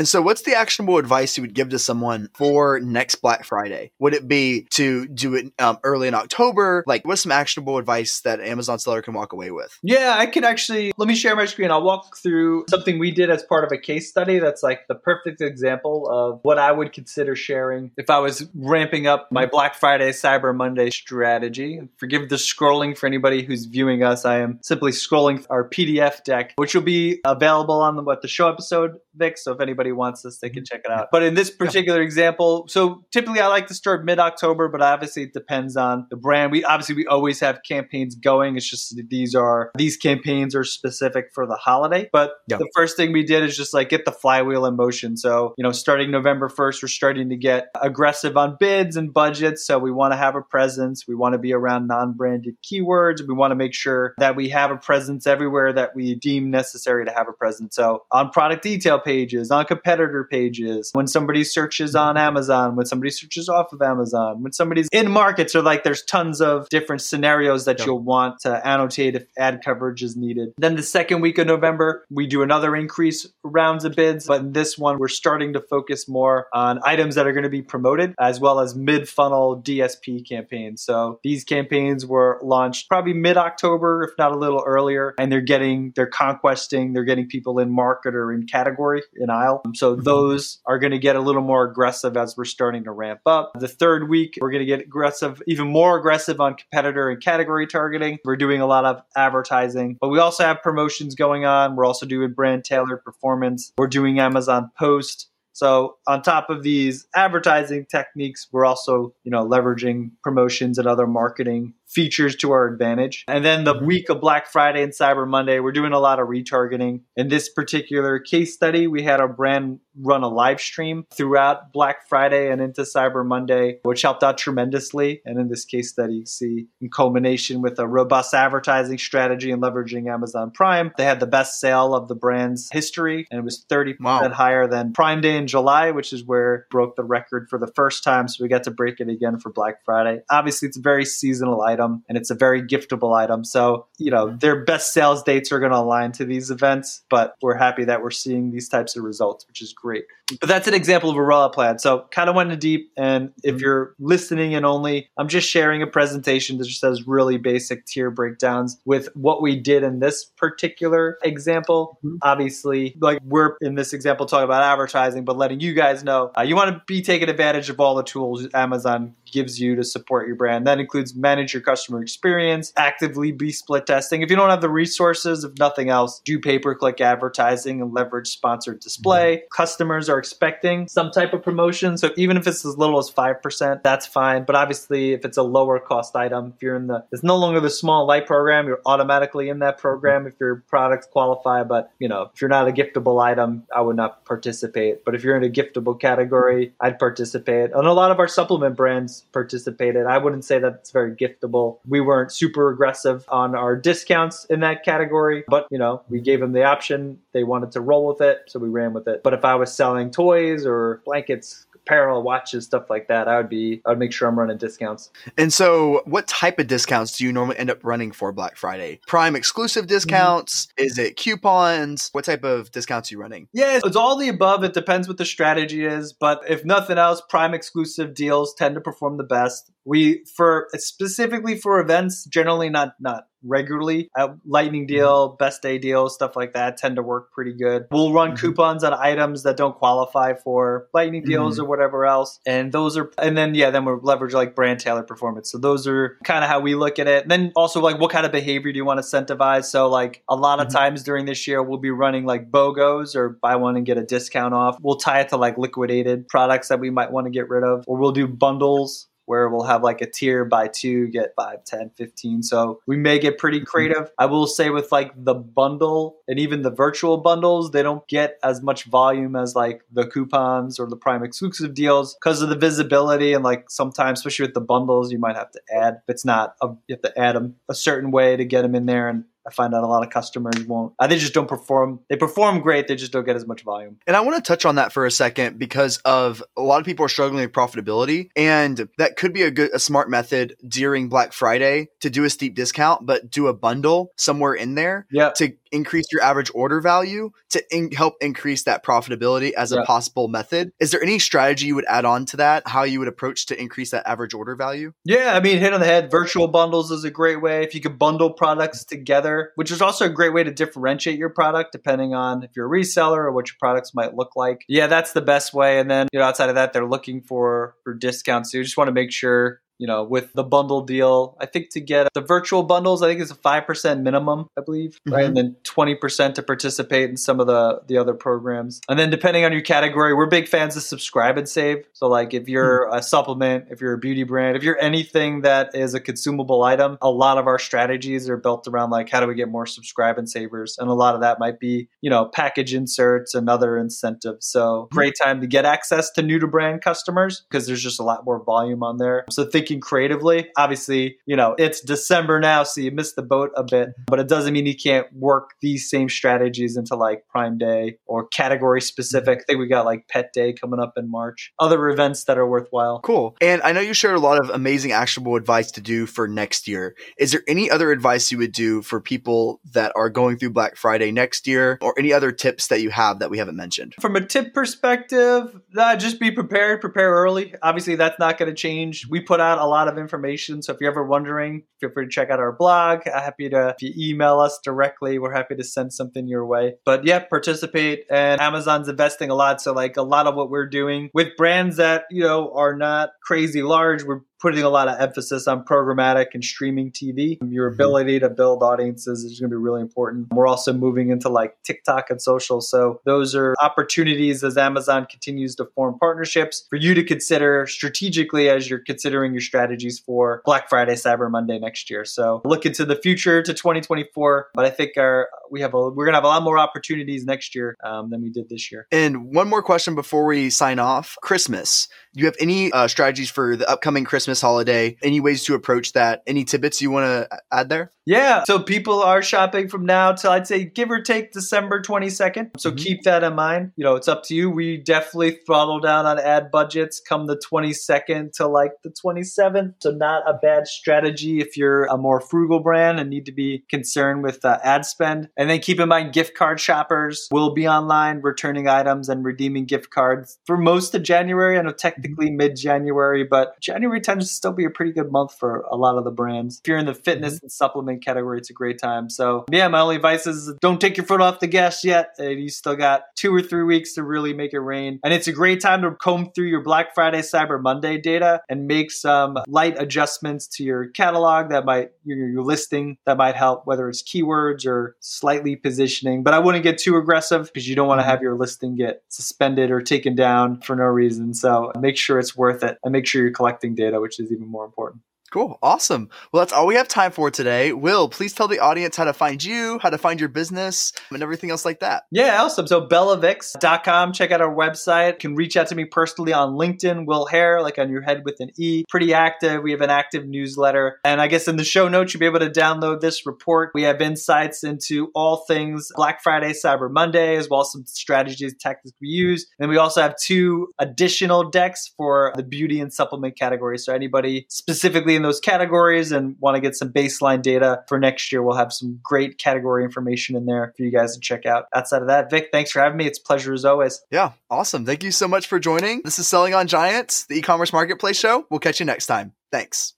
And 0.00 0.08
so, 0.08 0.22
what's 0.22 0.40
the 0.40 0.54
actionable 0.54 0.96
advice 0.96 1.36
you 1.36 1.42
would 1.42 1.52
give 1.52 1.68
to 1.68 1.78
someone 1.78 2.30
for 2.32 2.80
next 2.80 3.16
Black 3.16 3.44
Friday? 3.44 3.92
Would 3.98 4.14
it 4.14 4.26
be 4.26 4.66
to 4.70 5.06
do 5.06 5.34
it 5.34 5.52
um, 5.58 5.78
early 5.84 6.08
in 6.08 6.14
October? 6.14 6.82
Like, 6.86 7.06
what's 7.06 7.20
some 7.20 7.32
actionable 7.32 7.76
advice 7.76 8.22
that 8.22 8.40
Amazon 8.40 8.78
seller 8.78 9.02
can 9.02 9.12
walk 9.12 9.34
away 9.34 9.50
with? 9.50 9.78
Yeah, 9.82 10.14
I 10.16 10.24
can 10.24 10.42
actually. 10.42 10.92
Let 10.96 11.06
me 11.06 11.14
share 11.14 11.36
my 11.36 11.44
screen. 11.44 11.70
I'll 11.70 11.82
walk 11.82 12.16
through 12.16 12.64
something 12.70 12.98
we 12.98 13.10
did 13.10 13.28
as 13.28 13.42
part 13.42 13.62
of 13.62 13.72
a 13.72 13.76
case 13.76 14.08
study 14.08 14.38
that's 14.38 14.62
like 14.62 14.86
the 14.88 14.94
perfect 14.94 15.42
example 15.42 16.08
of 16.10 16.40
what 16.44 16.58
I 16.58 16.72
would 16.72 16.94
consider 16.94 17.36
sharing 17.36 17.90
if 17.98 18.08
I 18.08 18.20
was 18.20 18.48
ramping 18.54 19.06
up 19.06 19.30
my 19.30 19.44
Black 19.44 19.74
Friday, 19.74 20.12
Cyber 20.12 20.56
Monday 20.56 20.88
strategy. 20.88 21.78
Forgive 21.98 22.30
the 22.30 22.36
scrolling 22.36 22.96
for 22.96 23.06
anybody 23.06 23.42
who's 23.42 23.66
viewing 23.66 24.02
us. 24.02 24.24
I 24.24 24.38
am 24.38 24.60
simply 24.62 24.92
scrolling 24.92 25.44
our 25.50 25.68
PDF 25.68 26.24
deck, 26.24 26.54
which 26.56 26.74
will 26.74 26.80
be 26.80 27.20
available 27.26 27.82
on 27.82 27.96
the, 27.96 28.02
what 28.02 28.22
the 28.22 28.28
show 28.28 28.48
episode, 28.48 28.96
Vic. 29.14 29.36
So 29.36 29.52
if 29.52 29.60
anybody 29.60 29.89
wants 29.92 30.22
this, 30.22 30.38
they 30.38 30.48
can 30.48 30.62
mm-hmm. 30.62 30.76
check 30.76 30.82
it 30.84 30.90
out. 30.90 31.08
But 31.10 31.22
in 31.22 31.34
this 31.34 31.50
particular 31.50 32.00
yeah. 32.00 32.04
example, 32.04 32.66
so 32.68 33.04
typically 33.10 33.40
I 33.40 33.46
like 33.48 33.66
to 33.68 33.74
start 33.74 34.04
mid 34.04 34.18
October, 34.18 34.68
but 34.68 34.82
obviously 34.82 35.24
it 35.24 35.32
depends 35.32 35.76
on 35.76 36.06
the 36.10 36.16
brand. 36.16 36.52
We 36.52 36.64
obviously 36.64 36.94
we 36.94 37.06
always 37.06 37.40
have 37.40 37.60
campaigns 37.66 38.14
going. 38.14 38.56
It's 38.56 38.68
just 38.68 39.00
these 39.08 39.34
are 39.34 39.70
these 39.76 39.96
campaigns 39.96 40.54
are 40.54 40.64
specific 40.64 41.30
for 41.34 41.46
the 41.46 41.56
holiday. 41.56 42.08
But 42.12 42.32
yeah. 42.48 42.58
the 42.58 42.68
first 42.74 42.96
thing 42.96 43.12
we 43.12 43.24
did 43.24 43.42
is 43.42 43.56
just 43.56 43.74
like 43.74 43.88
get 43.88 44.04
the 44.04 44.12
flywheel 44.12 44.66
in 44.66 44.76
motion. 44.76 45.16
So 45.16 45.54
you 45.56 45.62
know, 45.62 45.72
starting 45.72 46.10
November 46.10 46.48
first, 46.48 46.82
we're 46.82 46.88
starting 46.88 47.28
to 47.30 47.36
get 47.36 47.68
aggressive 47.80 48.36
on 48.36 48.56
bids 48.58 48.96
and 48.96 49.12
budgets. 49.12 49.64
So 49.66 49.78
we 49.78 49.90
want 49.90 50.12
to 50.12 50.16
have 50.16 50.34
a 50.36 50.42
presence. 50.42 51.06
We 51.06 51.14
want 51.14 51.34
to 51.34 51.38
be 51.38 51.52
around 51.52 51.86
non-branded 51.86 52.56
keywords. 52.62 53.26
We 53.26 53.34
want 53.34 53.50
to 53.52 53.56
make 53.56 53.74
sure 53.74 54.14
that 54.18 54.36
we 54.36 54.48
have 54.50 54.70
a 54.70 54.76
presence 54.76 55.26
everywhere 55.26 55.72
that 55.72 55.94
we 55.94 56.14
deem 56.14 56.50
necessary 56.50 57.04
to 57.04 57.12
have 57.12 57.28
a 57.28 57.32
presence. 57.32 57.74
So 57.74 58.04
on 58.10 58.30
product 58.30 58.62
detail 58.62 58.98
pages, 58.98 59.50
on 59.50 59.64
competitor 59.80 60.24
pages, 60.24 60.90
when 60.92 61.06
somebody 61.06 61.44
searches 61.44 61.94
on 61.94 62.16
Amazon, 62.16 62.76
when 62.76 62.86
somebody 62.86 63.10
searches 63.10 63.48
off 63.48 63.72
of 63.72 63.82
Amazon, 63.82 64.42
when 64.42 64.52
somebody's 64.52 64.88
in 64.92 65.10
markets, 65.10 65.54
or 65.54 65.62
like 65.62 65.84
there's 65.84 66.02
tons 66.02 66.40
of 66.40 66.68
different 66.68 67.02
scenarios 67.02 67.64
that 67.64 67.78
yep. 67.78 67.86
you'll 67.86 68.02
want 68.02 68.40
to 68.40 68.66
annotate 68.66 69.16
if 69.16 69.26
ad 69.38 69.62
coverage 69.64 70.02
is 70.02 70.16
needed. 70.16 70.52
Then 70.58 70.76
the 70.76 70.82
second 70.82 71.20
week 71.20 71.38
of 71.38 71.46
November, 71.46 72.04
we 72.10 72.26
do 72.26 72.42
another 72.42 72.76
increase 72.76 73.26
rounds 73.42 73.84
of 73.84 73.94
bids, 73.94 74.26
but 74.26 74.40
in 74.40 74.52
this 74.52 74.78
one, 74.78 74.98
we're 74.98 75.08
starting 75.08 75.52
to 75.54 75.60
focus 75.60 76.08
more 76.08 76.48
on 76.52 76.80
items 76.84 77.14
that 77.14 77.26
are 77.26 77.32
going 77.32 77.44
to 77.44 77.50
be 77.50 77.62
promoted 77.62 78.14
as 78.18 78.40
well 78.40 78.60
as 78.60 78.74
mid 78.74 79.08
funnel 79.08 79.60
DSP 79.60 80.28
campaigns. 80.28 80.82
So 80.82 81.20
these 81.22 81.44
campaigns 81.44 82.06
were 82.06 82.38
launched 82.42 82.88
probably 82.88 83.14
mid 83.14 83.36
October, 83.36 84.02
if 84.02 84.16
not 84.18 84.32
a 84.32 84.38
little 84.38 84.62
earlier, 84.66 85.14
and 85.18 85.30
they're 85.30 85.40
getting, 85.40 85.92
they're 85.96 86.06
conquesting, 86.06 86.92
they're 86.92 87.04
getting 87.04 87.26
people 87.26 87.58
in 87.58 87.70
market 87.70 88.14
or 88.14 88.32
in 88.32 88.46
category 88.46 89.02
in 89.16 89.30
aisle. 89.30 89.59
So 89.74 89.94
mm-hmm. 89.94 90.02
those 90.02 90.58
are 90.66 90.78
going 90.78 90.92
to 90.92 90.98
get 90.98 91.16
a 91.16 91.20
little 91.20 91.42
more 91.42 91.64
aggressive 91.64 92.16
as 92.16 92.36
we're 92.36 92.44
starting 92.44 92.84
to 92.84 92.92
ramp 92.92 93.20
up. 93.26 93.52
The 93.58 93.68
third 93.68 94.08
week, 94.08 94.38
we're 94.40 94.50
going 94.50 94.60
to 94.60 94.66
get 94.66 94.80
aggressive, 94.80 95.42
even 95.46 95.68
more 95.68 95.98
aggressive 95.98 96.40
on 96.40 96.54
competitor 96.54 97.08
and 97.08 97.22
category 97.22 97.66
targeting. 97.66 98.18
We're 98.24 98.36
doing 98.36 98.60
a 98.60 98.66
lot 98.66 98.84
of 98.84 99.02
advertising, 99.16 99.98
but 100.00 100.08
we 100.08 100.18
also 100.18 100.44
have 100.44 100.62
promotions 100.62 101.14
going 101.14 101.44
on. 101.44 101.76
We're 101.76 101.86
also 101.86 102.06
doing 102.06 102.32
brand 102.32 102.64
tailored 102.64 103.04
performance. 103.04 103.72
We're 103.78 103.88
doing 103.88 104.18
Amazon 104.18 104.70
Post. 104.78 105.29
So 105.52 105.96
on 106.06 106.22
top 106.22 106.50
of 106.50 106.62
these 106.62 107.06
advertising 107.14 107.86
techniques, 107.90 108.48
we're 108.52 108.64
also, 108.64 109.14
you 109.24 109.30
know, 109.30 109.46
leveraging 109.46 110.10
promotions 110.22 110.78
and 110.78 110.86
other 110.86 111.06
marketing 111.06 111.74
features 111.90 112.36
to 112.36 112.52
our 112.52 112.66
advantage. 112.68 113.24
And 113.26 113.44
then 113.44 113.64
the 113.64 113.78
week 113.78 114.08
of 114.10 114.20
Black 114.20 114.46
Friday 114.46 114.82
and 114.82 114.92
Cyber 114.92 115.26
Monday, 115.26 115.58
we're 115.58 115.72
doing 115.72 115.92
a 115.92 115.98
lot 115.98 116.20
of 116.20 116.28
retargeting. 116.28 117.00
In 117.16 117.28
this 117.28 117.48
particular 117.48 118.20
case 118.20 118.54
study, 118.54 118.86
we 118.86 119.02
had 119.02 119.20
our 119.20 119.28
brand 119.28 119.80
run 120.00 120.22
a 120.22 120.28
live 120.28 120.60
stream 120.60 121.04
throughout 121.12 121.72
Black 121.72 122.08
Friday 122.08 122.50
and 122.50 122.60
into 122.60 122.82
Cyber 122.82 123.26
Monday, 123.26 123.80
which 123.82 124.02
helped 124.02 124.22
out 124.22 124.38
tremendously. 124.38 125.20
And 125.24 125.38
in 125.38 125.48
this 125.48 125.64
case 125.64 125.90
study, 125.90 126.14
you 126.14 126.26
see 126.26 126.68
in 126.80 126.90
culmination 126.90 127.60
with 127.60 127.78
a 127.80 127.88
robust 127.88 128.34
advertising 128.34 128.98
strategy 128.98 129.50
and 129.50 129.60
leveraging 129.60 130.08
Amazon 130.12 130.52
Prime, 130.52 130.92
they 130.96 131.04
had 131.04 131.18
the 131.18 131.26
best 131.26 131.60
sale 131.60 131.94
of 131.94 132.06
the 132.06 132.14
brand's 132.14 132.68
history, 132.70 133.26
and 133.30 133.38
it 133.40 133.44
was 133.44 133.64
30% 133.68 133.96
wow. 134.00 134.28
higher 134.30 134.68
than 134.68 134.92
Prime 134.92 135.20
Day 135.20 135.36
in 135.40 135.46
July, 135.48 135.90
which 135.90 136.12
is 136.12 136.22
where 136.24 136.66
broke 136.70 136.94
the 136.94 137.02
record 137.02 137.48
for 137.48 137.58
the 137.58 137.66
first 137.66 138.04
time. 138.04 138.28
So 138.28 138.44
we 138.44 138.48
got 138.48 138.64
to 138.64 138.70
break 138.70 139.00
it 139.00 139.08
again 139.08 139.38
for 139.38 139.50
Black 139.50 139.84
Friday. 139.84 140.20
Obviously, 140.30 140.68
it's 140.68 140.76
a 140.76 140.82
very 140.82 141.04
seasonal 141.04 141.62
item 141.62 142.04
and 142.08 142.16
it's 142.16 142.30
a 142.30 142.34
very 142.34 142.62
giftable 142.62 143.16
item. 143.16 143.44
So, 143.44 143.86
you 143.98 144.10
know, 144.10 144.36
their 144.36 144.64
best 144.64 144.92
sales 144.92 145.22
dates 145.22 145.50
are 145.50 145.58
going 145.58 145.72
to 145.72 145.78
align 145.78 146.12
to 146.12 146.24
these 146.24 146.50
events, 146.50 147.02
but 147.08 147.34
we're 147.42 147.56
happy 147.56 147.84
that 147.84 148.02
we're 148.02 148.10
seeing 148.10 148.50
these 148.50 148.68
types 148.68 148.96
of 148.96 149.02
results, 149.02 149.46
which 149.48 149.62
is 149.62 149.72
great. 149.72 150.04
But 150.38 150.48
that's 150.48 150.68
an 150.68 150.74
example 150.74 151.10
of 151.10 151.16
a 151.16 151.22
raw 151.22 151.48
plan. 151.48 151.78
So 151.78 152.06
kind 152.10 152.28
of 152.28 152.36
went 152.36 152.52
in 152.52 152.58
deep. 152.58 152.92
And 152.96 153.32
if 153.42 153.56
mm-hmm. 153.56 153.62
you're 153.62 153.94
listening 153.98 154.54
and 154.54 154.64
only, 154.64 155.08
I'm 155.16 155.28
just 155.28 155.48
sharing 155.48 155.82
a 155.82 155.86
presentation 155.86 156.58
that 156.58 156.64
just 156.64 156.82
has 156.82 157.06
really 157.06 157.38
basic 157.38 157.86
tier 157.86 158.10
breakdowns 158.10 158.80
with 158.84 159.08
what 159.14 159.42
we 159.42 159.56
did 159.56 159.82
in 159.82 160.00
this 160.00 160.24
particular 160.24 161.18
example. 161.22 161.98
Mm-hmm. 162.04 162.16
Obviously, 162.22 162.96
like 163.00 163.20
we're 163.24 163.56
in 163.60 163.74
this 163.74 163.92
example 163.92 164.26
talking 164.26 164.44
about 164.44 164.62
advertising, 164.62 165.24
but 165.24 165.36
letting 165.36 165.60
you 165.60 165.74
guys 165.74 166.04
know 166.04 166.30
uh, 166.36 166.42
you 166.42 166.56
want 166.56 166.74
to 166.74 166.82
be 166.86 167.02
taking 167.02 167.28
advantage 167.28 167.70
of 167.70 167.80
all 167.80 167.94
the 167.94 168.02
tools 168.02 168.46
Amazon 168.54 169.14
gives 169.32 169.60
you 169.60 169.76
to 169.76 169.84
support 169.84 170.26
your 170.26 170.36
brand. 170.36 170.66
That 170.66 170.78
includes 170.78 171.14
manage 171.14 171.52
your 171.52 171.62
customer 171.62 172.02
experience, 172.02 172.72
actively 172.76 173.32
be 173.32 173.52
split 173.52 173.86
testing. 173.86 174.22
If 174.22 174.30
you 174.30 174.36
don't 174.36 174.50
have 174.50 174.60
the 174.60 174.68
resources, 174.68 175.44
if 175.44 175.58
nothing 175.58 175.88
else, 175.88 176.20
do 176.24 176.38
pay 176.38 176.58
per 176.58 176.74
click 176.74 177.00
advertising 177.00 177.80
and 177.80 177.92
leverage 177.92 178.28
sponsored 178.28 178.80
display. 178.80 179.36
Mm-hmm. 179.36 179.46
Customers 179.54 180.08
are 180.08 180.18
expecting 180.18 180.88
some 180.88 181.10
type 181.10 181.32
of 181.32 181.42
promotion. 181.42 181.96
So 181.98 182.10
even 182.16 182.36
if 182.36 182.46
it's 182.46 182.64
as 182.64 182.76
little 182.76 182.98
as 182.98 183.10
5%, 183.10 183.82
that's 183.82 184.06
fine. 184.06 184.44
But 184.44 184.56
obviously, 184.56 185.12
if 185.12 185.24
it's 185.24 185.36
a 185.36 185.42
lower 185.42 185.78
cost 185.78 186.16
item, 186.16 186.52
if 186.56 186.62
you're 186.62 186.76
in 186.76 186.86
the, 186.86 187.04
it's 187.12 187.22
no 187.22 187.36
longer 187.36 187.60
the 187.60 187.70
small 187.70 188.06
light 188.06 188.26
program, 188.26 188.66
you're 188.66 188.82
automatically 188.86 189.48
in 189.48 189.60
that 189.60 189.78
program 189.78 190.26
if 190.26 190.34
your 190.40 190.64
products 190.68 191.06
qualify. 191.06 191.62
But, 191.62 191.90
you 191.98 192.08
know, 192.08 192.30
if 192.34 192.40
you're 192.40 192.50
not 192.50 192.68
a 192.68 192.72
giftable 192.72 193.22
item, 193.22 193.64
I 193.74 193.80
would 193.80 193.96
not 193.96 194.24
participate. 194.24 195.04
But 195.04 195.14
if 195.14 195.24
you're 195.24 195.36
in 195.36 195.44
a 195.44 195.48
giftable 195.48 195.98
category, 195.98 196.74
I'd 196.80 196.98
participate. 196.98 197.70
And 197.72 197.86
a 197.86 197.92
lot 197.92 198.10
of 198.10 198.18
our 198.18 198.28
supplement 198.28 198.76
brands 198.76 199.19
participated. 199.32 200.06
I 200.06 200.18
wouldn't 200.18 200.44
say 200.44 200.58
that 200.58 200.74
it's 200.80 200.90
very 200.90 201.14
giftable. 201.14 201.78
We 201.88 202.00
weren't 202.00 202.32
super 202.32 202.70
aggressive 202.70 203.24
on 203.28 203.54
our 203.54 203.76
discounts 203.76 204.44
in 204.46 204.60
that 204.60 204.84
category, 204.84 205.44
but, 205.48 205.66
you 205.70 205.78
know, 205.78 206.02
we 206.08 206.20
gave 206.20 206.40
them 206.40 206.52
the 206.52 206.64
option. 206.64 207.18
They 207.32 207.44
wanted 207.44 207.72
to 207.72 207.80
roll 207.80 208.06
with 208.06 208.20
it, 208.20 208.44
so 208.46 208.58
we 208.58 208.68
ran 208.68 208.92
with 208.92 209.08
it. 209.08 209.22
But 209.22 209.34
if 209.34 209.44
I 209.44 209.54
was 209.54 209.72
selling 209.72 210.10
toys 210.10 210.66
or 210.66 211.02
blankets, 211.04 211.66
apparel, 211.86 212.22
watches, 212.22 212.64
stuff 212.64 212.90
like 212.90 213.08
that, 213.08 213.28
I 213.28 213.36
would 213.36 213.48
be 213.48 213.82
I 213.86 213.90
would 213.90 213.98
make 213.98 214.12
sure 214.12 214.28
I'm 214.28 214.38
running 214.38 214.58
discounts. 214.58 215.10
And 215.36 215.52
so, 215.52 216.02
what 216.04 216.26
type 216.26 216.58
of 216.58 216.66
discounts 216.66 217.18
do 217.18 217.24
you 217.24 217.32
normally 217.32 217.58
end 217.58 217.70
up 217.70 217.84
running 217.84 218.12
for 218.12 218.32
Black 218.32 218.56
Friday? 218.56 219.00
Prime 219.06 219.36
exclusive 219.36 219.86
discounts? 219.86 220.66
Mm-hmm. 220.66 220.84
Is 220.84 220.98
it 220.98 221.16
coupons? 221.16 222.10
What 222.12 222.24
type 222.24 222.44
of 222.44 222.70
discounts 222.70 223.10
are 223.10 223.14
you 223.14 223.20
running? 223.20 223.48
Yeah, 223.52 223.80
it's 223.84 223.96
all 223.96 224.16
the 224.16 224.28
above. 224.28 224.64
It 224.64 224.74
depends 224.74 225.08
what 225.08 225.18
the 225.18 225.24
strategy 225.24 225.84
is, 225.84 226.12
but 226.12 226.42
if 226.48 226.64
nothing 226.64 226.98
else, 226.98 227.22
Prime 227.28 227.54
exclusive 227.54 228.14
deals 228.14 228.54
tend 228.54 228.74
to 228.74 228.80
perform 228.80 229.16
the 229.16 229.24
best. 229.24 229.70
We 229.84 230.24
for 230.36 230.68
specifically 230.74 231.56
for 231.56 231.80
events, 231.80 232.24
generally 232.24 232.70
not 232.70 232.94
not 233.00 233.24
regularly. 233.42 234.08
Uh, 234.16 234.34
lightning 234.44 234.82
mm-hmm. 234.82 234.96
deal, 234.96 235.36
best 235.38 235.62
day 235.62 235.78
deal, 235.78 236.08
stuff 236.08 236.36
like 236.36 236.52
that 236.54 236.76
tend 236.76 236.96
to 236.96 237.02
work 237.02 237.32
pretty 237.32 237.54
good. 237.54 237.86
We'll 237.90 238.12
run 238.12 238.30
mm-hmm. 238.30 238.36
coupons 238.36 238.84
on 238.84 238.92
items 238.94 239.42
that 239.44 239.56
don't 239.56 239.76
qualify 239.76 240.34
for 240.34 240.88
lightning 240.92 241.22
deals 241.22 241.54
mm-hmm. 241.54 241.64
or 241.64 241.68
whatever 241.68 242.06
else. 242.06 242.40
And 242.46 242.72
those 242.72 242.96
are, 242.96 243.10
and 243.18 243.36
then, 243.36 243.54
yeah, 243.54 243.70
then 243.70 243.84
we'll 243.84 244.00
leverage 244.02 244.34
like 244.34 244.54
brand 244.54 244.80
tailored 244.80 245.06
performance. 245.06 245.50
So 245.50 245.58
those 245.58 245.86
are 245.86 246.18
kind 246.24 246.44
of 246.44 246.50
how 246.50 246.60
we 246.60 246.74
look 246.74 246.98
at 246.98 247.08
it. 247.08 247.22
And 247.22 247.30
then 247.30 247.52
also 247.56 247.80
like 247.80 247.98
what 247.98 248.10
kind 248.10 248.26
of 248.26 248.32
behavior 248.32 248.72
do 248.72 248.76
you 248.76 248.84
want 248.84 248.98
to 248.98 249.04
incentivize? 249.04 249.64
So 249.64 249.88
like 249.88 250.22
a 250.28 250.36
lot 250.36 250.60
of 250.60 250.68
mm-hmm. 250.68 250.76
times 250.76 251.02
during 251.02 251.26
this 251.26 251.46
year, 251.46 251.62
we'll 251.62 251.78
be 251.78 251.90
running 251.90 252.24
like 252.24 252.50
BOGOs 252.50 253.16
or 253.16 253.30
buy 253.30 253.56
one 253.56 253.76
and 253.76 253.86
get 253.86 253.98
a 253.98 254.04
discount 254.04 254.54
off. 254.54 254.76
We'll 254.80 254.96
tie 254.96 255.20
it 255.20 255.30
to 255.30 255.36
like 255.36 255.58
liquidated 255.58 256.28
products 256.28 256.68
that 256.68 256.80
we 256.80 256.90
might 256.90 257.12
want 257.12 257.26
to 257.26 257.30
get 257.30 257.48
rid 257.48 257.64
of, 257.64 257.84
or 257.86 257.98
we'll 257.98 258.12
do 258.12 258.26
bundles 258.26 259.08
where 259.30 259.48
we'll 259.48 259.62
have 259.62 259.84
like 259.84 260.00
a 260.00 260.10
tier 260.10 260.44
buy 260.44 260.66
two, 260.66 261.06
get 261.06 261.32
5, 261.36 261.62
10, 261.64 261.92
15. 261.96 262.42
So 262.42 262.80
we 262.88 262.96
may 262.96 263.20
get 263.20 263.38
pretty 263.38 263.58
mm-hmm. 263.58 263.64
creative. 263.64 264.10
I 264.18 264.26
will 264.26 264.48
say 264.48 264.70
with 264.70 264.90
like 264.90 265.12
the 265.16 265.34
bundle 265.34 266.16
and 266.26 266.40
even 266.40 266.62
the 266.62 266.70
virtual 266.72 267.18
bundles, 267.18 267.70
they 267.70 267.84
don't 267.84 268.04
get 268.08 268.40
as 268.42 268.60
much 268.60 268.86
volume 268.86 269.36
as 269.36 269.54
like 269.54 269.82
the 269.92 270.04
coupons 270.04 270.80
or 270.80 270.88
the 270.88 270.96
prime 270.96 271.22
exclusive 271.22 271.74
deals 271.74 272.16
because 272.16 272.42
of 272.42 272.48
the 272.48 272.56
visibility. 272.56 273.32
And 273.32 273.44
like 273.44 273.70
sometimes, 273.70 274.18
especially 274.18 274.46
with 274.46 274.54
the 274.54 274.60
bundles, 274.62 275.12
you 275.12 275.20
might 275.20 275.36
have 275.36 275.52
to 275.52 275.60
add, 275.72 276.00
if 276.02 276.08
it's 276.08 276.24
not, 276.24 276.56
a, 276.60 276.70
you 276.88 276.96
have 276.96 277.02
to 277.02 277.16
add 277.16 277.36
them 277.36 277.54
a 277.68 277.74
certain 277.74 278.10
way 278.10 278.34
to 278.34 278.44
get 278.44 278.62
them 278.62 278.74
in 278.74 278.86
there. 278.86 279.08
And 279.08 279.26
I 279.46 279.50
find 279.50 279.74
out 279.74 279.82
a 279.82 279.86
lot 279.86 280.02
of 280.02 280.10
customers 280.10 280.64
won't. 280.66 280.94
Uh, 280.98 281.06
they 281.06 281.18
just 281.18 281.34
don't 281.34 281.48
perform. 281.48 282.00
They 282.08 282.16
perform 282.16 282.60
great. 282.60 282.88
They 282.88 282.96
just 282.96 283.12
don't 283.12 283.24
get 283.24 283.36
as 283.36 283.46
much 283.46 283.62
volume. 283.62 283.98
And 284.06 284.16
I 284.16 284.20
want 284.20 284.36
to 284.36 284.46
touch 284.46 284.64
on 284.64 284.76
that 284.76 284.92
for 284.92 285.06
a 285.06 285.10
second 285.10 285.58
because 285.58 285.98
of 285.98 286.42
a 286.56 286.62
lot 286.62 286.80
of 286.80 286.86
people 286.86 287.04
are 287.04 287.08
struggling 287.08 287.42
with 287.42 287.52
profitability, 287.52 288.30
and 288.36 288.88
that 288.98 289.16
could 289.16 289.32
be 289.32 289.42
a 289.42 289.50
good, 289.50 289.70
a 289.72 289.78
smart 289.78 290.10
method 290.10 290.56
during 290.66 291.08
Black 291.08 291.32
Friday 291.32 291.88
to 292.00 292.10
do 292.10 292.24
a 292.24 292.30
steep 292.30 292.54
discount, 292.54 293.06
but 293.06 293.30
do 293.30 293.46
a 293.46 293.54
bundle 293.54 294.12
somewhere 294.16 294.54
in 294.54 294.74
there 294.74 295.06
yep. 295.10 295.34
to 295.34 295.52
increase 295.72 296.06
your 296.12 296.22
average 296.22 296.50
order 296.54 296.80
value 296.80 297.30
to 297.50 297.62
in- 297.74 297.92
help 297.92 298.14
increase 298.20 298.64
that 298.64 298.84
profitability 298.84 299.52
as 299.52 299.72
a 299.72 299.82
possible 299.82 300.28
method. 300.28 300.72
Is 300.80 300.90
there 300.90 301.02
any 301.02 301.18
strategy 301.18 301.66
you 301.66 301.74
would 301.74 301.86
add 301.88 302.04
on 302.04 302.24
to 302.26 302.36
that? 302.38 302.66
How 302.66 302.84
you 302.84 302.98
would 302.98 303.08
approach 303.08 303.46
to 303.46 303.60
increase 303.60 303.90
that 303.90 304.06
average 304.06 304.34
order 304.34 304.54
value? 304.54 304.92
Yeah, 305.04 305.34
I 305.34 305.40
mean, 305.40 305.58
hit 305.58 305.72
on 305.72 305.80
the 305.80 305.86
head. 305.86 306.10
Virtual 306.10 306.48
bundles 306.48 306.90
is 306.90 307.04
a 307.04 307.10
great 307.10 307.40
way. 307.40 307.62
If 307.62 307.74
you 307.74 307.80
could 307.80 307.98
bundle 307.98 308.32
products 308.32 308.84
together, 308.84 309.52
which 309.56 309.70
is 309.70 309.82
also 309.82 310.06
a 310.06 310.10
great 310.10 310.32
way 310.32 310.44
to 310.44 310.50
differentiate 310.50 311.18
your 311.18 311.30
product 311.30 311.72
depending 311.72 312.14
on 312.14 312.42
if 312.42 312.50
you're 312.56 312.66
a 312.66 312.70
reseller 312.70 313.18
or 313.18 313.32
what 313.32 313.48
your 313.48 313.56
products 313.58 313.94
might 313.94 314.14
look 314.14 314.36
like. 314.36 314.64
Yeah, 314.68 314.86
that's 314.86 315.12
the 315.12 315.22
best 315.22 315.54
way. 315.54 315.78
And 315.78 315.90
then, 315.90 316.08
you 316.12 316.18
know, 316.18 316.24
outside 316.24 316.48
of 316.48 316.54
that, 316.54 316.72
they're 316.72 316.88
looking 316.88 317.22
for 317.22 317.74
for 317.84 317.94
discounts. 317.94 318.52
So 318.52 318.58
you 318.58 318.64
just 318.64 318.76
want 318.76 318.88
to 318.88 318.92
make 318.92 319.12
sure 319.12 319.60
you 319.80 319.86
know, 319.86 320.04
with 320.04 320.30
the 320.34 320.44
bundle 320.44 320.82
deal, 320.82 321.38
I 321.40 321.46
think 321.46 321.70
to 321.70 321.80
get 321.80 322.08
the 322.12 322.20
virtual 322.20 322.62
bundles, 322.62 323.02
I 323.02 323.08
think 323.08 323.22
it's 323.22 323.30
a 323.30 323.34
5% 323.34 324.02
minimum, 324.02 324.46
I 324.56 324.60
believe, 324.60 325.00
mm-hmm. 325.06 325.12
right? 325.14 325.24
And 325.24 325.34
then 325.34 325.56
20% 325.64 326.34
to 326.34 326.42
participate 326.42 327.08
in 327.08 327.16
some 327.16 327.40
of 327.40 327.46
the, 327.46 327.80
the 327.88 327.96
other 327.96 328.12
programs. 328.12 328.82
And 328.90 328.98
then 328.98 329.08
depending 329.08 329.46
on 329.46 329.52
your 329.52 329.62
category, 329.62 330.12
we're 330.12 330.26
big 330.26 330.48
fans 330.48 330.76
of 330.76 330.82
subscribe 330.82 331.38
and 331.38 331.48
save. 331.48 331.86
So 331.94 332.08
like 332.08 332.34
if 332.34 332.46
you're 332.46 332.88
mm-hmm. 332.88 332.98
a 332.98 333.02
supplement, 333.02 333.68
if 333.70 333.80
you're 333.80 333.94
a 333.94 333.98
beauty 333.98 334.22
brand, 334.22 334.54
if 334.54 334.62
you're 334.62 334.78
anything 334.78 335.40
that 335.42 335.74
is 335.74 335.94
a 335.94 336.00
consumable 336.00 336.62
item, 336.62 336.98
a 337.00 337.10
lot 337.10 337.38
of 337.38 337.46
our 337.46 337.58
strategies 337.58 338.28
are 338.28 338.36
built 338.36 338.68
around 338.68 338.90
like 338.90 339.08
how 339.08 339.20
do 339.20 339.26
we 339.26 339.34
get 339.34 339.48
more 339.48 339.64
subscribe 339.64 340.18
and 340.18 340.28
savers? 340.28 340.76
And 340.78 340.90
a 340.90 340.94
lot 340.94 341.14
of 341.14 341.22
that 341.22 341.38
might 341.38 341.58
be, 341.58 341.88
you 342.02 342.10
know, 342.10 342.26
package 342.26 342.74
inserts 342.74 343.34
and 343.34 343.48
other 343.48 343.78
incentives. 343.78 344.46
So 344.46 344.60
mm-hmm. 344.60 344.94
great 344.94 345.14
time 345.20 345.40
to 345.40 345.46
get 345.46 345.64
access 345.64 346.10
to 346.10 346.22
new 346.22 346.38
to 346.38 346.46
brand 346.46 346.82
customers 346.82 347.46
because 347.48 347.66
there's 347.66 347.82
just 347.82 347.98
a 347.98 348.04
lot 348.04 348.26
more 348.26 348.44
volume 348.44 348.82
on 348.82 348.98
there. 348.98 349.24
So 349.30 349.46
think 349.46 349.69
thinking 349.70 349.80
creatively. 349.80 350.48
Obviously, 350.56 351.16
you 351.26 351.36
know, 351.36 351.54
it's 351.58 351.80
December 351.80 352.40
now, 352.40 352.64
so 352.64 352.80
you 352.80 352.90
missed 352.90 353.16
the 353.16 353.22
boat 353.22 353.50
a 353.56 353.62
bit, 353.62 353.90
but 354.06 354.18
it 354.18 354.28
doesn't 354.28 354.52
mean 354.52 354.66
you 354.66 354.76
can't 354.76 355.06
work 355.14 355.50
these 355.60 355.88
same 355.88 356.08
strategies 356.08 356.76
into 356.76 356.96
like 356.96 357.22
Prime 357.28 357.56
Day 357.56 357.98
or 358.06 358.26
category 358.28 358.80
specific. 358.80 359.40
I 359.40 359.42
think 359.46 359.58
we 359.60 359.68
got 359.68 359.84
like 359.84 360.08
Pet 360.08 360.32
Day 360.32 360.52
coming 360.52 360.80
up 360.80 360.94
in 360.96 361.10
March. 361.10 361.52
Other 361.58 361.88
events 361.88 362.24
that 362.24 362.36
are 362.36 362.48
worthwhile. 362.48 363.00
Cool. 363.00 363.36
And 363.40 363.62
I 363.62 363.72
know 363.72 363.80
you 363.80 363.94
shared 363.94 364.16
a 364.16 364.20
lot 364.20 364.42
of 364.42 364.50
amazing 364.50 364.92
actionable 364.92 365.36
advice 365.36 365.70
to 365.72 365.80
do 365.80 366.06
for 366.06 366.26
next 366.26 366.66
year. 366.66 366.96
Is 367.16 367.32
there 367.32 367.42
any 367.46 367.70
other 367.70 367.92
advice 367.92 368.32
you 368.32 368.38
would 368.38 368.52
do 368.52 368.82
for 368.82 369.00
people 369.00 369.60
that 369.72 369.92
are 369.94 370.10
going 370.10 370.38
through 370.38 370.50
Black 370.50 370.76
Friday 370.76 371.12
next 371.12 371.46
year 371.46 371.78
or 371.80 371.94
any 371.96 372.12
other 372.12 372.32
tips 372.32 372.66
that 372.68 372.80
you 372.80 372.90
have 372.90 373.20
that 373.20 373.30
we 373.30 373.38
haven't 373.38 373.56
mentioned? 373.56 373.94
From 374.00 374.16
a 374.16 374.24
tip 374.24 374.52
perspective, 374.52 375.60
uh, 375.76 375.96
just 375.96 376.18
be 376.18 376.32
prepared, 376.32 376.80
prepare 376.80 377.10
early. 377.10 377.54
Obviously, 377.62 377.94
that's 377.94 378.18
not 378.18 378.38
going 378.38 378.48
to 378.50 378.54
change. 378.54 379.06
We 379.08 379.20
put 379.20 379.40
out 379.40 379.59
a 379.60 379.66
lot 379.66 379.88
of 379.88 379.98
information. 379.98 380.62
So 380.62 380.72
if 380.72 380.80
you're 380.80 380.90
ever 380.90 381.04
wondering, 381.04 381.64
feel 381.80 381.90
free 381.90 382.06
to 382.06 382.10
check 382.10 382.30
out 382.30 382.40
our 382.40 382.52
blog. 382.52 383.00
I'm 383.06 383.22
happy 383.22 383.48
to, 383.50 383.74
if 383.78 383.82
you 383.82 383.92
email 383.96 384.40
us 384.40 384.58
directly, 384.64 385.18
we're 385.18 385.32
happy 385.32 385.56
to 385.56 385.64
send 385.64 385.92
something 385.92 386.26
your 386.26 386.46
way. 386.46 386.74
But 386.84 387.04
yeah, 387.04 387.20
participate. 387.20 388.04
And 388.10 388.40
Amazon's 388.40 388.88
investing 388.88 389.30
a 389.30 389.34
lot. 389.34 389.60
So 389.60 389.72
like 389.72 389.96
a 389.96 390.02
lot 390.02 390.26
of 390.26 390.34
what 390.34 390.50
we're 390.50 390.68
doing 390.68 391.10
with 391.14 391.36
brands 391.36 391.76
that, 391.76 392.04
you 392.10 392.22
know, 392.22 392.52
are 392.54 392.74
not 392.74 393.10
crazy 393.22 393.62
large, 393.62 394.02
we're 394.04 394.20
putting 394.40 394.62
a 394.62 394.68
lot 394.68 394.88
of 394.88 394.98
emphasis 395.00 395.46
on 395.46 395.64
programmatic 395.64 396.26
and 396.34 396.42
streaming 396.42 396.90
TV. 396.90 397.38
Your 397.48 397.68
mm-hmm. 397.68 397.74
ability 397.74 398.20
to 398.20 398.30
build 398.30 398.62
audiences 398.62 399.24
is 399.24 399.38
going 399.38 399.50
to 399.50 399.56
be 399.56 399.60
really 399.60 399.80
important. 399.80 400.32
We're 400.32 400.46
also 400.46 400.72
moving 400.72 401.10
into 401.10 401.28
like 401.28 401.56
TikTok 401.62 402.10
and 402.10 402.20
social. 402.20 402.60
So 402.60 403.00
those 403.04 403.34
are 403.34 403.54
opportunities 403.60 404.42
as 404.42 404.56
Amazon 404.56 405.06
continues 405.06 405.54
to 405.56 405.66
form 405.74 405.98
partnerships 405.98 406.66
for 406.70 406.76
you 406.76 406.94
to 406.94 407.04
consider 407.04 407.66
strategically 407.66 408.48
as 408.48 408.68
you're 408.68 408.80
considering 408.80 409.32
your 409.32 409.42
strategies 409.42 409.98
for 409.98 410.42
Black 410.44 410.68
Friday, 410.68 410.94
Cyber 410.94 411.30
Monday 411.30 411.58
next 411.58 411.90
year. 411.90 412.04
So 412.04 412.40
look 412.44 412.64
into 412.64 412.84
the 412.84 412.96
future 412.96 413.42
to 413.42 413.52
2024. 413.52 414.50
But 414.54 414.64
I 414.64 414.70
think 414.70 414.96
our 414.96 415.28
we 415.50 415.60
have 415.60 415.74
a 415.74 415.90
we're 415.90 416.04
gonna 416.04 416.16
have 416.16 416.24
a 416.24 416.28
lot 416.28 416.42
more 416.42 416.58
opportunities 416.58 417.24
next 417.24 417.54
year 417.54 417.76
um, 417.82 418.10
than 418.10 418.22
we 418.22 418.30
did 418.30 418.48
this 418.48 418.70
year. 418.70 418.86
And 418.92 419.34
one 419.34 419.48
more 419.48 419.62
question 419.62 419.94
before 419.94 420.24
we 420.24 420.50
sign 420.50 420.78
off: 420.78 421.16
Christmas. 421.22 421.88
Do 422.14 422.20
you 422.20 422.26
have 422.26 422.36
any 422.40 422.72
uh, 422.72 422.88
strategies 422.88 423.30
for 423.30 423.56
the 423.56 423.68
upcoming 423.68 424.04
Christmas 424.04 424.29
holiday? 424.38 424.98
Any 425.02 425.20
ways 425.20 425.44
to 425.44 425.54
approach 425.54 425.94
that? 425.94 426.22
Any 426.26 426.44
tidbits 426.44 426.82
you 426.82 426.90
want 426.90 427.06
to 427.06 427.40
add 427.50 427.70
there? 427.70 427.90
Yeah. 428.10 428.42
So 428.44 428.58
people 428.58 429.02
are 429.02 429.22
shopping 429.22 429.68
from 429.68 429.86
now 429.86 430.12
till 430.12 430.32
I'd 430.32 430.46
say 430.46 430.64
give 430.64 430.90
or 430.90 431.00
take 431.00 431.32
December 431.32 431.80
22nd. 431.80 432.58
So 432.58 432.70
mm-hmm. 432.70 432.76
keep 432.76 433.02
that 433.04 433.22
in 433.22 433.36
mind. 433.36 433.70
You 433.76 433.84
know, 433.84 433.94
it's 433.94 434.08
up 434.08 434.24
to 434.24 434.34
you. 434.34 434.50
We 434.50 434.78
definitely 434.78 435.38
throttle 435.46 435.78
down 435.78 436.06
on 436.06 436.18
ad 436.18 436.50
budgets 436.50 437.00
come 437.00 437.26
the 437.26 437.36
22nd 437.36 438.32
to 438.32 438.48
like 438.48 438.72
the 438.82 438.90
27th. 438.90 439.74
So 439.80 439.92
not 439.92 440.28
a 440.28 440.34
bad 440.34 440.66
strategy 440.66 441.38
if 441.38 441.56
you're 441.56 441.84
a 441.84 441.96
more 441.96 442.20
frugal 442.20 442.58
brand 442.58 442.98
and 442.98 443.10
need 443.10 443.26
to 443.26 443.32
be 443.32 443.64
concerned 443.70 444.24
with 444.24 444.44
uh, 444.44 444.58
ad 444.64 444.86
spend. 444.86 445.28
And 445.36 445.48
then 445.48 445.60
keep 445.60 445.78
in 445.78 445.88
mind 445.88 446.12
gift 446.12 446.36
card 446.36 446.58
shoppers 446.58 447.28
will 447.30 447.54
be 447.54 447.68
online 447.68 448.22
returning 448.22 448.66
items 448.66 449.08
and 449.08 449.24
redeeming 449.24 449.66
gift 449.66 449.90
cards 449.90 450.38
for 450.46 450.56
most 450.56 450.94
of 450.94 451.04
January. 451.04 451.58
I 451.58 451.62
know 451.62 451.70
technically 451.70 452.30
mid 452.30 452.56
January, 452.56 453.22
but 453.22 453.60
January 453.60 454.00
tends 454.00 454.19
to 454.20 454.26
still 454.26 454.52
be 454.52 454.64
a 454.64 454.70
pretty 454.70 454.92
good 454.92 455.10
month 455.10 455.34
for 455.34 455.60
a 455.70 455.76
lot 455.76 455.96
of 455.96 456.04
the 456.04 456.10
brands. 456.10 456.60
If 456.62 456.68
you're 456.68 456.78
in 456.78 456.86
the 456.86 456.94
fitness 456.94 457.36
mm-hmm. 457.36 457.46
and 457.46 457.52
supplement 457.52 458.04
category, 458.04 458.38
it's 458.38 458.50
a 458.50 458.54
great 458.54 458.78
time. 458.78 459.10
So, 459.10 459.44
yeah, 459.50 459.68
my 459.68 459.80
only 459.80 459.96
advice 459.96 460.26
is 460.26 460.52
don't 460.60 460.80
take 460.80 460.96
your 460.96 461.06
foot 461.06 461.20
off 461.20 461.40
the 461.40 461.46
gas 461.46 461.84
yet. 461.84 462.14
You 462.18 462.48
still 462.48 462.76
got 462.76 463.02
two 463.16 463.34
or 463.34 463.42
three 463.42 463.64
weeks 463.64 463.94
to 463.94 464.02
really 464.02 464.32
make 464.32 464.52
it 464.52 464.60
rain. 464.60 465.00
And 465.04 465.12
it's 465.12 465.28
a 465.28 465.32
great 465.32 465.60
time 465.60 465.82
to 465.82 465.92
comb 465.92 466.30
through 466.34 466.46
your 466.46 466.62
Black 466.62 466.94
Friday, 466.94 467.20
Cyber 467.20 467.60
Monday 467.60 467.98
data 467.98 468.42
and 468.48 468.66
make 468.66 468.90
some 468.90 469.38
light 469.46 469.74
adjustments 469.78 470.46
to 470.48 470.64
your 470.64 470.88
catalog 470.88 471.50
that 471.50 471.64
might, 471.64 471.90
your, 472.04 472.28
your 472.28 472.42
listing 472.42 472.98
that 473.06 473.16
might 473.16 473.36
help, 473.36 473.66
whether 473.66 473.88
it's 473.88 474.02
keywords 474.02 474.66
or 474.66 474.96
slightly 475.00 475.56
positioning. 475.56 476.22
But 476.22 476.34
I 476.34 476.38
wouldn't 476.38 476.64
get 476.64 476.78
too 476.78 476.96
aggressive 476.96 477.46
because 477.46 477.68
you 477.68 477.76
don't 477.76 477.88
want 477.88 478.00
to 478.00 478.06
have 478.06 478.22
your 478.22 478.36
listing 478.36 478.76
get 478.76 479.02
suspended 479.08 479.70
or 479.70 479.80
taken 479.80 480.14
down 480.14 480.60
for 480.60 480.76
no 480.76 480.84
reason. 480.84 481.34
So 481.34 481.72
make 481.78 481.96
sure 481.96 482.18
it's 482.18 482.36
worth 482.36 482.62
it 482.62 482.78
and 482.84 482.92
make 482.92 483.06
sure 483.06 483.22
you're 483.22 483.32
collecting 483.32 483.74
data, 483.74 484.00
which 484.10 484.18
is 484.18 484.32
even 484.32 484.48
more 484.48 484.64
important. 484.64 485.02
Cool. 485.30 485.60
Awesome. 485.62 486.08
Well, 486.32 486.40
that's 486.40 486.52
all 486.52 486.66
we 486.66 486.74
have 486.74 486.88
time 486.88 487.12
for 487.12 487.30
today. 487.30 487.72
Will, 487.72 488.08
please 488.08 488.32
tell 488.32 488.48
the 488.48 488.58
audience 488.58 488.96
how 488.96 489.04
to 489.04 489.12
find 489.12 489.42
you, 489.42 489.78
how 489.80 489.88
to 489.90 489.98
find 489.98 490.18
your 490.18 490.28
business, 490.28 490.92
and 491.10 491.22
everything 491.22 491.52
else 491.52 491.64
like 491.64 491.78
that. 491.80 492.04
Yeah, 492.10 492.42
awesome. 492.42 492.66
So, 492.66 492.84
bellavix.com. 492.88 494.12
Check 494.12 494.32
out 494.32 494.40
our 494.40 494.52
website. 494.52 495.12
You 495.12 495.18
can 495.18 495.34
reach 495.36 495.56
out 495.56 495.68
to 495.68 495.76
me 495.76 495.84
personally 495.84 496.32
on 496.32 496.54
LinkedIn, 496.54 497.06
Will 497.06 497.26
Haire, 497.26 497.62
like 497.62 497.78
on 497.78 497.90
your 497.90 498.02
head 498.02 498.22
with 498.24 498.40
an 498.40 498.50
E. 498.58 498.82
Pretty 498.88 499.14
active. 499.14 499.62
We 499.62 499.70
have 499.70 499.82
an 499.82 499.90
active 499.90 500.26
newsletter. 500.26 500.98
And 501.04 501.20
I 501.20 501.28
guess 501.28 501.46
in 501.46 501.56
the 501.56 501.64
show 501.64 501.86
notes, 501.86 502.12
you'll 502.12 502.18
be 502.20 502.26
able 502.26 502.40
to 502.40 502.50
download 502.50 503.00
this 503.00 503.24
report. 503.24 503.70
We 503.72 503.82
have 503.82 504.00
insights 504.00 504.64
into 504.64 505.12
all 505.14 505.44
things 505.46 505.90
Black 505.94 506.24
Friday, 506.24 506.52
Cyber 506.52 506.90
Monday, 506.90 507.36
as 507.36 507.48
well 507.48 507.60
as 507.60 507.70
some 507.70 507.86
strategies, 507.86 508.56
tactics 508.58 508.92
we 509.00 509.06
use. 509.06 509.46
And 509.60 509.70
we 509.70 509.76
also 509.76 510.02
have 510.02 510.16
two 510.16 510.72
additional 510.80 511.48
decks 511.48 511.92
for 511.96 512.32
the 512.34 512.42
beauty 512.42 512.80
and 512.80 512.92
supplement 512.92 513.38
category. 513.38 513.78
So, 513.78 513.94
anybody 513.94 514.46
specifically 514.48 515.19
in 515.20 515.22
those 515.22 515.40
categories 515.40 516.12
and 516.12 516.36
want 516.40 516.54
to 516.54 516.60
get 516.60 516.74
some 516.74 516.90
baseline 516.90 517.42
data 517.42 517.84
for 517.88 517.98
next 517.98 518.32
year, 518.32 518.42
we'll 518.42 518.56
have 518.56 518.72
some 518.72 518.98
great 519.02 519.38
category 519.38 519.84
information 519.84 520.36
in 520.36 520.46
there 520.46 520.72
for 520.76 520.82
you 520.82 520.90
guys 520.90 521.14
to 521.14 521.20
check 521.20 521.46
out. 521.46 521.66
Outside 521.74 522.02
of 522.02 522.08
that, 522.08 522.30
Vic, 522.30 522.48
thanks 522.52 522.70
for 522.70 522.80
having 522.80 522.96
me. 522.96 523.06
It's 523.06 523.18
pleasure 523.18 523.52
as 523.52 523.64
always. 523.64 524.02
Yeah, 524.10 524.32
awesome. 524.50 524.86
Thank 524.86 525.04
you 525.04 525.12
so 525.12 525.28
much 525.28 525.46
for 525.46 525.60
joining. 525.60 526.00
This 526.02 526.18
is 526.18 526.26
Selling 526.26 526.54
on 526.54 526.66
Giants, 526.66 527.26
the 527.26 527.36
e 527.36 527.42
commerce 527.42 527.72
marketplace 527.72 528.18
show. 528.18 528.46
We'll 528.50 528.60
catch 528.60 528.80
you 528.80 528.86
next 528.86 529.06
time. 529.06 529.32
Thanks. 529.52 529.94